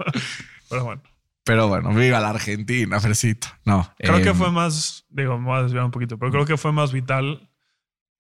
[0.71, 1.03] Pero bueno.
[1.45, 3.49] Pero bueno, viva la Argentina, Fresito.
[3.65, 3.93] No.
[3.99, 6.57] Creo eh, que fue más, digo, me voy a desviar un poquito, pero creo que
[6.57, 7.50] fue más vital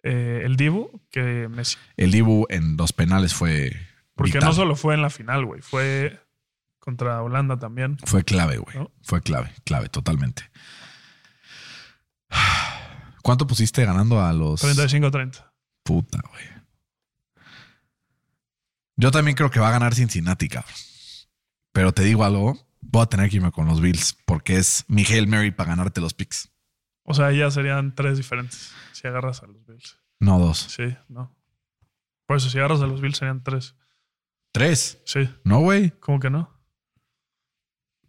[0.02, 1.76] eh, el Dibu que Messi.
[1.96, 3.72] El Dibu en los penales fue.
[4.14, 4.48] Porque vital.
[4.48, 6.20] no solo fue en la final, güey, fue
[6.78, 7.98] contra Holanda también.
[8.04, 8.76] Fue clave, güey.
[8.76, 8.90] ¿No?
[9.02, 10.50] Fue clave, clave, totalmente.
[13.22, 14.62] ¿Cuánto pusiste ganando a los.
[14.62, 15.50] 35-30.
[15.82, 16.44] Puta, güey.
[18.96, 20.74] Yo también creo que va a ganar Cincinnati, cabrón.
[21.72, 25.26] Pero te digo algo, voy a tener que irme con los Bills porque es Miguel
[25.26, 26.49] Mary para ganarte los picks.
[27.10, 29.98] O sea, ya serían tres diferentes si agarras a los Bills.
[30.20, 30.58] No dos.
[30.58, 31.36] Sí, no.
[32.26, 33.74] Por eso, si agarras a los Bills serían tres.
[34.52, 35.00] Tres.
[35.04, 35.90] Sí, No, güey.
[36.00, 36.56] ¿cómo que no?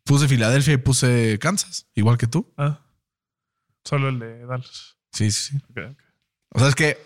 [0.04, 2.54] Puse Filadelfia y puse Kansas, igual que tú.
[2.58, 2.82] Ah,
[3.84, 4.98] solo el de Dallas.
[5.12, 5.58] Sí, sí, sí.
[5.70, 6.02] Ok, ok.
[6.54, 6.98] O sea, es que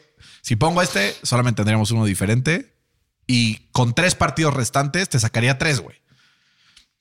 [0.42, 2.74] si pongo este, solamente tendríamos uno diferente.
[3.28, 6.02] Y con tres partidos restantes, te sacaría tres, güey.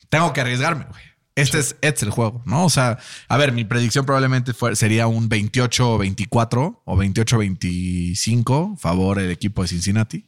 [0.09, 1.03] Tengo que arriesgarme, güey.
[1.37, 2.65] Este, es, este es el juego, ¿no?
[2.65, 2.97] O sea,
[3.29, 9.69] a ver, mi predicción probablemente fue- sería un 28-24 o 28-25 favor el equipo de
[9.69, 10.25] Cincinnati.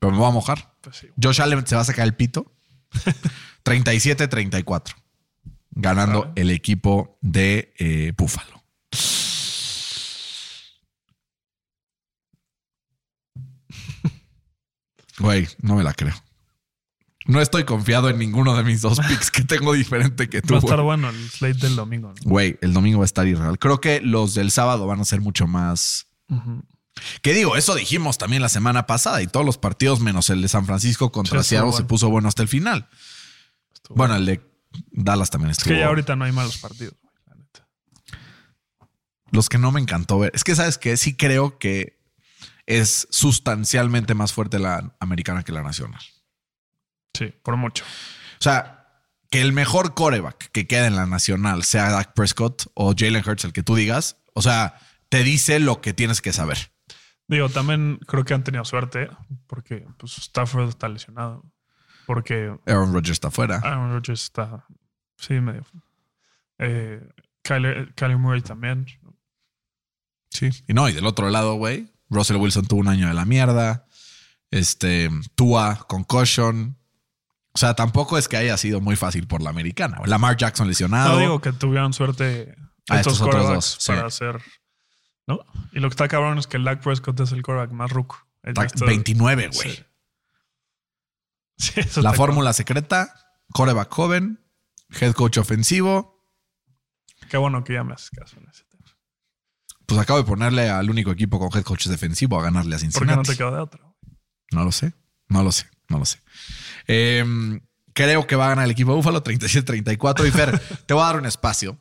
[0.00, 0.74] Pero me voy a mojar.
[0.80, 1.06] Pues sí.
[1.22, 2.52] Josh Allen se va a sacar el pito.
[3.64, 4.94] 37-34.
[5.72, 8.64] Ganando el equipo de eh, Buffalo.
[15.18, 16.14] Güey, no me la creo.
[17.30, 20.54] No estoy confiado en ninguno de mis dos picks que tengo diferente que tú.
[20.54, 22.08] Va a estar bueno el slate del domingo.
[22.08, 22.14] ¿no?
[22.30, 23.58] Güey, el domingo va a estar irreal.
[23.58, 26.06] Creo que los del sábado van a ser mucho más.
[26.28, 26.64] Ujú.
[27.22, 30.48] Que digo, eso dijimos también la semana pasada y todos los partidos menos el de
[30.48, 32.88] San Francisco contra Sí, Seattle se puso bueno hasta el final.
[33.72, 34.40] Estuvo Bueno, el de
[34.90, 35.72] Dallas también Es estuvo.
[35.74, 37.68] que ya ahorita no hay malos partidos, güey, la neta.
[39.30, 40.32] Los que no me encantó ver.
[40.34, 42.00] Es que sabes que sí creo que
[42.66, 46.02] es sustancialmente más fuerte la americana que la nacional.
[47.14, 47.84] Sí, por mucho.
[47.84, 48.80] O sea,
[49.30, 53.44] que el mejor coreback que queda en la nacional sea Dak Prescott o Jalen Hurts,
[53.44, 54.16] el que tú digas.
[54.34, 56.72] O sea, te dice lo que tienes que saber.
[57.28, 59.08] Digo, también creo que han tenido suerte
[59.46, 61.44] porque pues, Stafford está lesionado.
[62.06, 63.58] Porque Aaron Rodgers está fuera.
[63.58, 64.64] Aaron Rodgers está,
[65.16, 65.64] sí, medio.
[66.58, 67.00] Eh,
[67.42, 68.86] Kyler, Kyler Murray también.
[70.30, 70.50] Sí.
[70.66, 73.86] Y no, y del otro lado, güey, Russell Wilson tuvo un año de la mierda.
[74.50, 76.79] Este, Tua, concussion.
[77.52, 80.00] O sea, tampoco es que haya sido muy fácil por la americana.
[80.06, 81.14] Lamar Jackson lesionado.
[81.14, 82.54] No digo que tuvieron suerte
[82.88, 83.92] Ah, estos estos otros dos, sí.
[83.92, 84.40] para hacer
[85.26, 85.38] ¿no?
[85.72, 88.18] Y lo que está cabrón es que Dak Prescott es el quarterback más ruco.
[88.42, 89.70] Está esto- 29, güey.
[89.70, 89.84] Sí.
[91.58, 93.14] Sí, La fórmula secreta,
[93.52, 94.40] coreback joven,
[95.00, 96.24] head coach ofensivo.
[97.28, 98.84] Qué bueno que ya me haces caso en ese tema.
[99.86, 102.86] Pues acabo de ponerle al único equipo con head coach defensivo a ganarle a ¿Por
[102.86, 103.16] qué Cincinnati.
[103.16, 103.80] no te quedó de otra?
[104.52, 104.94] No lo sé,
[105.28, 106.18] no lo sé, no lo sé.
[106.86, 107.24] Eh,
[107.92, 110.26] creo que va a ganar el equipo de Búfalo 37-34.
[110.26, 111.78] Y Fer, te voy a dar un espacio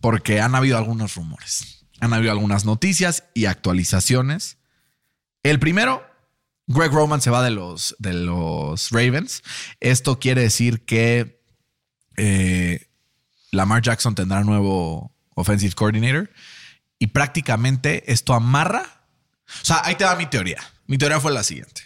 [0.00, 4.58] porque han habido algunos rumores, han habido algunas noticias y actualizaciones.
[5.42, 6.06] El primero,
[6.66, 9.42] Greg Roman se va de los, de los Ravens.
[9.80, 11.42] Esto quiere decir que
[12.16, 12.88] eh,
[13.50, 16.30] Lamar Jackson tendrá nuevo offensive coordinator
[16.98, 19.04] y prácticamente esto amarra.
[19.62, 20.62] O sea, ahí te va mi teoría.
[20.86, 21.82] Mi teoría fue la siguiente.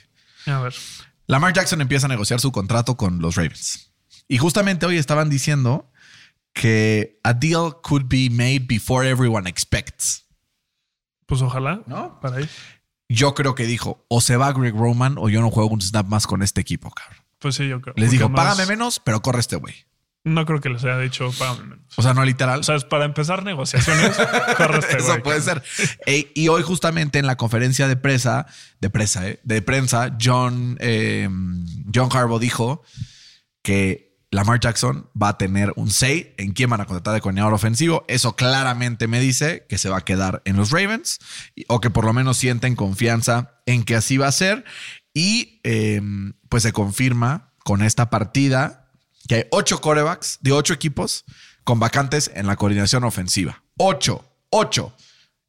[0.46, 0.74] A ver.
[1.26, 3.92] Lamar Jackson empieza a negociar su contrato con los Ravens.
[4.28, 5.90] Y justamente hoy estaban diciendo
[6.52, 10.26] que a deal could be made before everyone expects.
[11.26, 11.82] Pues ojalá.
[11.86, 12.20] ¿No?
[12.20, 12.48] Para ahí.
[13.08, 16.06] Yo creo que dijo, o se va Greg Roman o yo no juego un snap
[16.06, 17.22] más con este equipo, cabrón.
[17.38, 17.94] Pues sí, yo creo.
[17.96, 19.74] Les más- págame menos, pero corre este güey.
[20.24, 21.84] No creo que les haya dicho págame menos.
[21.96, 22.60] O sea, no literal.
[22.60, 24.18] O sea, es para empezar negociaciones,
[24.78, 25.62] este Eso puede ser.
[26.06, 28.46] E- y hoy justamente en la conferencia de prensa,
[28.80, 29.40] de prensa, ¿eh?
[29.44, 31.28] de prensa, John, eh,
[31.94, 32.82] John Harbaugh dijo
[33.62, 37.52] que Lamar Jackson va a tener un say en quién van a contratar de coordinador
[37.52, 38.04] ofensivo.
[38.08, 41.18] Eso claramente me dice que se va a quedar en los Ravens
[41.68, 44.64] o que por lo menos sienten confianza en que así va a ser.
[45.12, 46.00] Y eh,
[46.48, 48.84] pues se confirma con esta partida
[49.28, 51.24] que hay ocho corebacks de ocho equipos
[51.64, 53.62] con vacantes en la coordinación ofensiva.
[53.76, 54.94] Ocho, ocho.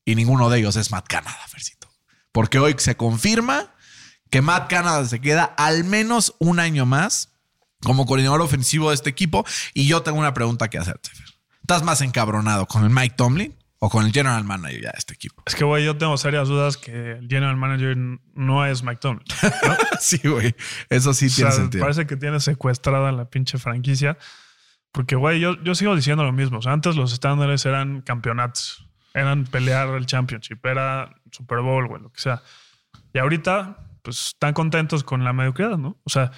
[0.06, 1.90] Y ninguno de ellos es Matt Canada, Fercito.
[2.32, 3.74] Porque hoy se confirma
[4.30, 7.30] que Matt Canada se queda al menos un año más
[7.82, 9.46] como coordinador ofensivo de este equipo.
[9.74, 11.28] Y yo tengo una pregunta que hacerte, Fer.
[11.62, 15.14] ¿Estás más encabronado con el Mike Tomlin o con el general manager ya de este
[15.14, 15.44] equipo?
[15.46, 17.98] Es que, güey, yo tengo serias dudas que el general manager
[18.34, 19.26] no es Tomlin.
[19.44, 19.50] ¿no?
[20.00, 20.56] sí, güey.
[20.90, 21.82] Eso sí O tiene sea, sentido.
[21.84, 24.18] parece que tiene secuestrada la pinche franquicia.
[24.92, 26.60] Porque, güey, yo, yo sigo diciendo lo mismo.
[26.60, 28.88] O sea, antes los estándares eran campeonatos.
[29.14, 30.66] Eran pelear el championship.
[30.66, 32.42] Era Super Bowl, güey, lo que sea.
[33.14, 36.00] Y ahorita, pues, están contentos con la mediocridad, ¿no?
[36.06, 36.32] O sea,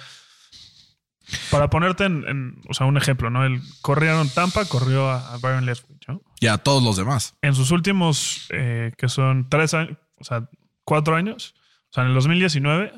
[1.50, 3.44] para ponerte en, en, o sea, un ejemplo, ¿no?
[3.44, 6.22] El corrieron Tampa, corrió a, a Byron Leftwich, ¿no?
[6.40, 7.34] Y a todos los demás.
[7.42, 10.48] En sus últimos, eh, que son tres años, o sea,
[10.84, 11.54] cuatro años,
[11.90, 12.92] o sea, en el 2019,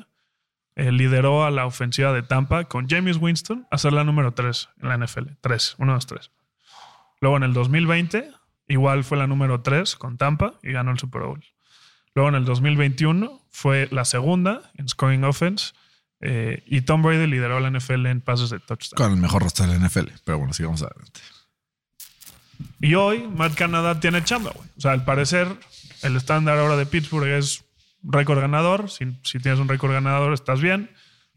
[0.75, 4.69] eh, lideró a la ofensiva de Tampa con James Winston a ser la número tres
[4.81, 5.33] en la NFL.
[5.41, 6.31] Tres, uno, dos, tres.
[7.19, 8.31] Luego en el 2020,
[8.67, 11.43] igual fue la número tres con Tampa y ganó el Super Bowl.
[12.13, 15.73] Luego en el 2021 fue la segunda en scoring offense
[16.21, 18.97] eh, y Tom Brady lideró la NFL en pases de touchdown.
[18.97, 20.07] Con el mejor roster de la NFL.
[20.23, 21.19] Pero bueno, sigamos adelante.
[22.79, 24.67] Y hoy Matt Canada tiene chamba, güey.
[24.77, 25.47] O sea, al parecer,
[26.03, 27.65] el estándar ahora de Pittsburgh es
[28.03, 28.89] récord ganador.
[28.91, 30.91] Si, si tienes un récord ganador, estás bien.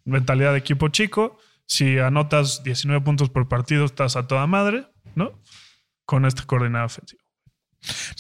[0.05, 1.39] Mentalidad de equipo chico.
[1.67, 5.41] Si anotas 19 puntos por partido, estás a toda madre, ¿no?
[6.05, 7.23] Con este coordinador ofensivo.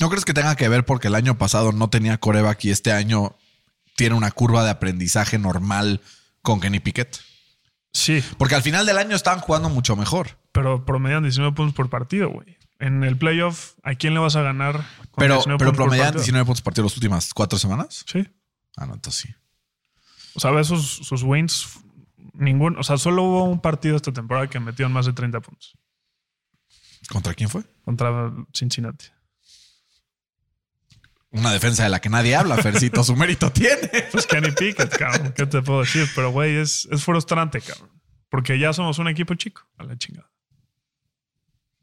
[0.01, 2.93] ¿No crees que tenga que ver porque el año pasado no tenía coreback y este
[2.93, 3.37] año
[3.97, 6.01] tiene una curva de aprendizaje normal
[6.45, 7.19] con Kenny Pickett?
[7.93, 10.39] Sí, Porque al final del año estaban jugando mucho mejor.
[10.53, 12.57] pero promedian 19 puntos por partido, güey.
[12.81, 14.75] En el playoff, ¿a quién le vas a ganar?
[14.77, 16.23] con Pero, 19 pero promedian partido?
[16.23, 18.05] 19 puntos por partido las últimas cuatro semanas.
[18.07, 18.29] Sí.
[18.77, 19.35] Ah, no, entonces sí.
[20.35, 21.79] O sea, ves sus, wins.
[22.33, 25.41] Ningún, o sea, solo hubo un partido esta temporada que metió en más de 30
[25.41, 25.79] puntos
[27.09, 27.63] ¿Contra quién fue?
[27.85, 29.07] contra Cincinnati.
[31.35, 33.03] Una defensa de la que nadie habla, Fercito.
[33.05, 33.91] Su mérito tiene.
[34.13, 35.33] Pues Kenny Pickett, cabrón.
[35.37, 36.09] ¿Qué te puedo decir?
[36.15, 37.91] Pero, güey, es, es frustrante, cabrón.
[38.31, 39.63] Porque ya somos un equipo chico.
[39.77, 40.31] A la chingada.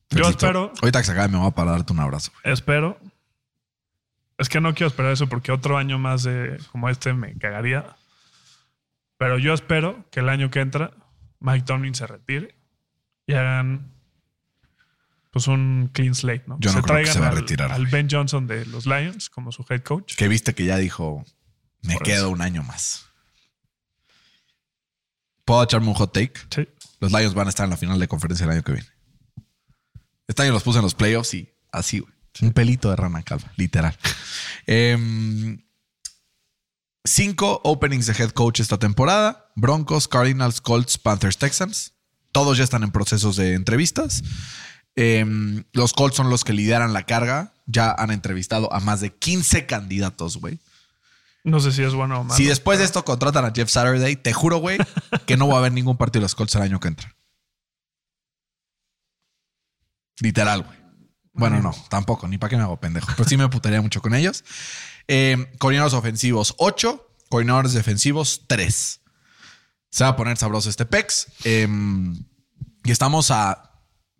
[0.09, 2.31] Yo Fercito, espero, Ahorita que se acabe me voy a para darte un abrazo.
[2.43, 2.97] espero.
[4.37, 7.95] Es que no quiero esperar eso porque otro año más de como este me cagaría.
[9.17, 10.91] Pero yo espero que el año que entra
[11.39, 12.55] Mike Tomlin se retire
[13.27, 13.90] y hagan
[15.31, 16.57] pues un clean slate, ¿no?
[16.59, 17.87] Yo no creo que se va a al- retirar, al.
[17.87, 20.15] Ben Johnson de los Lions como su head coach.
[20.15, 21.25] Que viste que ya dijo,
[21.81, 22.29] me Por quedo eso.
[22.29, 23.05] un año más.
[25.45, 26.33] ¿Puedo echarme un hot take?
[26.53, 26.67] Sí.
[26.99, 28.87] Los Lions van a estar en la final de conferencia el año que viene.
[30.27, 32.13] Este año los puse en los playoffs y así, güey.
[32.41, 33.97] Un pelito de rana calva, literal.
[34.67, 35.65] Em,
[37.03, 39.51] cinco openings de head coach esta temporada.
[39.55, 41.93] Broncos, Cardinals, Colts, Panthers, Texans.
[42.31, 44.23] Todos ya están en procesos de entrevistas.
[44.95, 47.53] Em, los Colts son los que lideran la carga.
[47.65, 50.59] Ya han entrevistado a más de 15 candidatos, güey.
[51.43, 52.35] No sé si es bueno o malo.
[52.35, 54.77] Si después de esto contratan a Jeff Saturday, te juro, güey,
[55.25, 57.15] que no va a haber ningún partido de los Colts el año que entra.
[60.19, 60.77] Literal, güey.
[61.33, 63.07] Bueno, no, tampoco, ni para qué me hago pendejo.
[63.15, 64.43] Pero sí me putaría mucho con ellos.
[65.07, 69.01] Eh, coordinadores ofensivos 8, coordinadores defensivos 3.
[69.89, 71.27] Se va a poner sabroso este PEX.
[71.45, 71.67] Eh,
[72.83, 73.70] y estamos a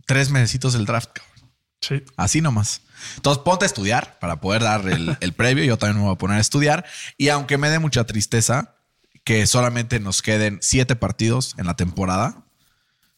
[0.05, 1.51] tres mesecitos del draft, cabrón.
[1.81, 2.03] Sí.
[2.15, 2.81] Así nomás.
[3.15, 5.63] Entonces ponte a estudiar para poder dar el, el previo.
[5.63, 6.85] Yo también me voy a poner a estudiar.
[7.17, 8.75] Y aunque me dé mucha tristeza
[9.23, 12.43] que solamente nos queden siete partidos en la temporada,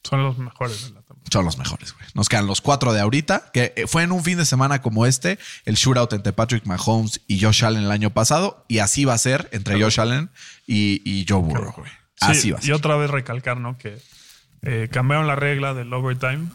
[0.04, 1.30] Son los mejores de la temporada.
[1.32, 2.06] son los mejores, güey.
[2.14, 5.06] Nos quedan los cuatro de ahorita, que eh, fue en un fin de semana como
[5.06, 9.14] este, el shootout entre Patrick Mahomes y Josh Allen el año pasado, y así va
[9.14, 10.30] a ser entre Josh Allen
[10.68, 11.92] y, y Joe Burrow, güey.
[12.20, 12.74] Así Sí, va a Y ser.
[12.74, 13.78] otra vez recalcar, ¿no?
[13.78, 13.98] Que
[14.64, 16.50] eh, cambiaron la regla del overtime,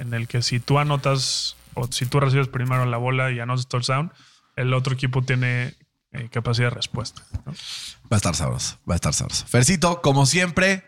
[0.00, 3.68] en el que si tú anotas o si tú recibes primero la bola y anotas
[3.68, 4.12] touchdown,
[4.56, 5.74] el otro equipo tiene
[6.12, 7.22] eh, capacidad de respuesta.
[7.46, 7.52] ¿no?
[7.52, 9.46] Va a estar sabroso, va a estar sabroso.
[9.46, 10.84] Fercito, como siempre,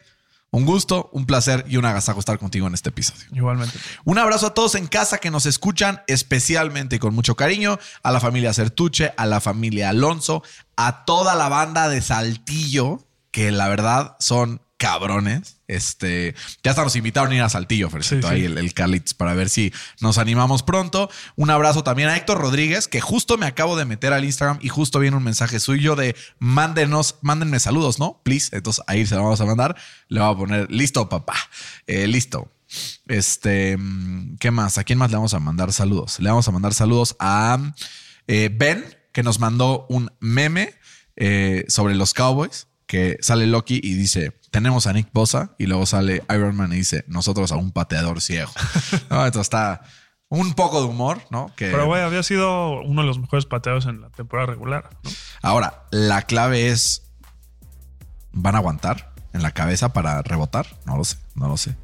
[0.51, 3.25] un gusto, un placer y un agasajo estar contigo en este episodio.
[3.33, 3.79] Igualmente.
[4.05, 8.13] Un abrazo a todos en casa que nos escuchan, especialmente y con mucho cariño, a
[8.13, 10.43] la familia Certuche, a la familia Alonso,
[10.77, 15.59] a toda la banda de Saltillo, que la verdad son cabrones.
[15.69, 18.35] Este, ya hasta nos invitaron a ir a Saltillo, Fercito, Sí, sí.
[18.41, 21.09] ahí el, el Calitz, para ver si nos animamos pronto.
[21.37, 24.71] Un abrazo también a Héctor Rodríguez, que justo me acabo de meter al Instagram y
[24.71, 28.21] justo viene un mensaje suyo de mándenos, mándenme saludos, ¿no?
[28.25, 28.55] Please.
[28.57, 29.77] Entonces ahí se lo vamos a mandar.
[30.09, 31.37] Le voy a poner, listo, papá.
[31.87, 32.53] Eh, listo.
[33.07, 34.79] Este, mm, ¿qué más?
[34.79, 36.19] ¿A quién más le vamos a mandar saludos?
[36.19, 37.73] Le vamos a mandar saludos a
[38.27, 40.75] eh, Ben, que nos mandó un meme
[41.15, 45.87] eh, sobre los Cowboys, que sale Loki y dice, tenemos a Nick Bosa, y luego
[45.87, 48.53] sale Iron Man y dice, nosotros a un pateador ciego.
[49.11, 49.81] no, esto está
[50.29, 51.51] un poco de humor, ¿no?
[51.57, 54.91] Que Pero, güey, había sido uno de los mejores pateados en la temporada regular.
[55.05, 55.11] ¿no?
[55.41, 57.11] Ahora, la clave es,
[58.31, 60.67] ¿van a aguantar en la cabeza para rebotar?
[60.85, 61.75] No lo sé, no lo sé.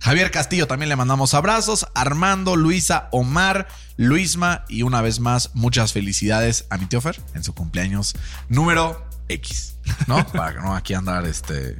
[0.00, 1.86] Javier Castillo también le mandamos abrazos.
[1.94, 7.44] Armando, Luisa, Omar, Luisma y una vez más muchas felicidades a mi tío Fer en
[7.44, 8.16] su cumpleaños
[8.48, 9.76] número X,
[10.06, 10.26] ¿no?
[10.32, 11.78] Para que no aquí andar este...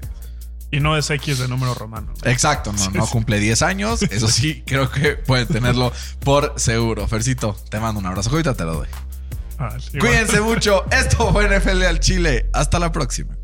[0.72, 2.12] Y no es X de número romano.
[2.22, 4.02] Exacto, no, no cumple 10 años.
[4.02, 7.08] Eso sí, creo que pueden tenerlo por seguro.
[7.08, 8.30] Fercito, te mando un abrazo.
[8.30, 8.88] Ahorita te lo doy.
[9.58, 10.84] Ah, sí, Cuídense mucho.
[10.92, 12.48] Esto fue NFL al Chile.
[12.52, 13.39] Hasta la próxima.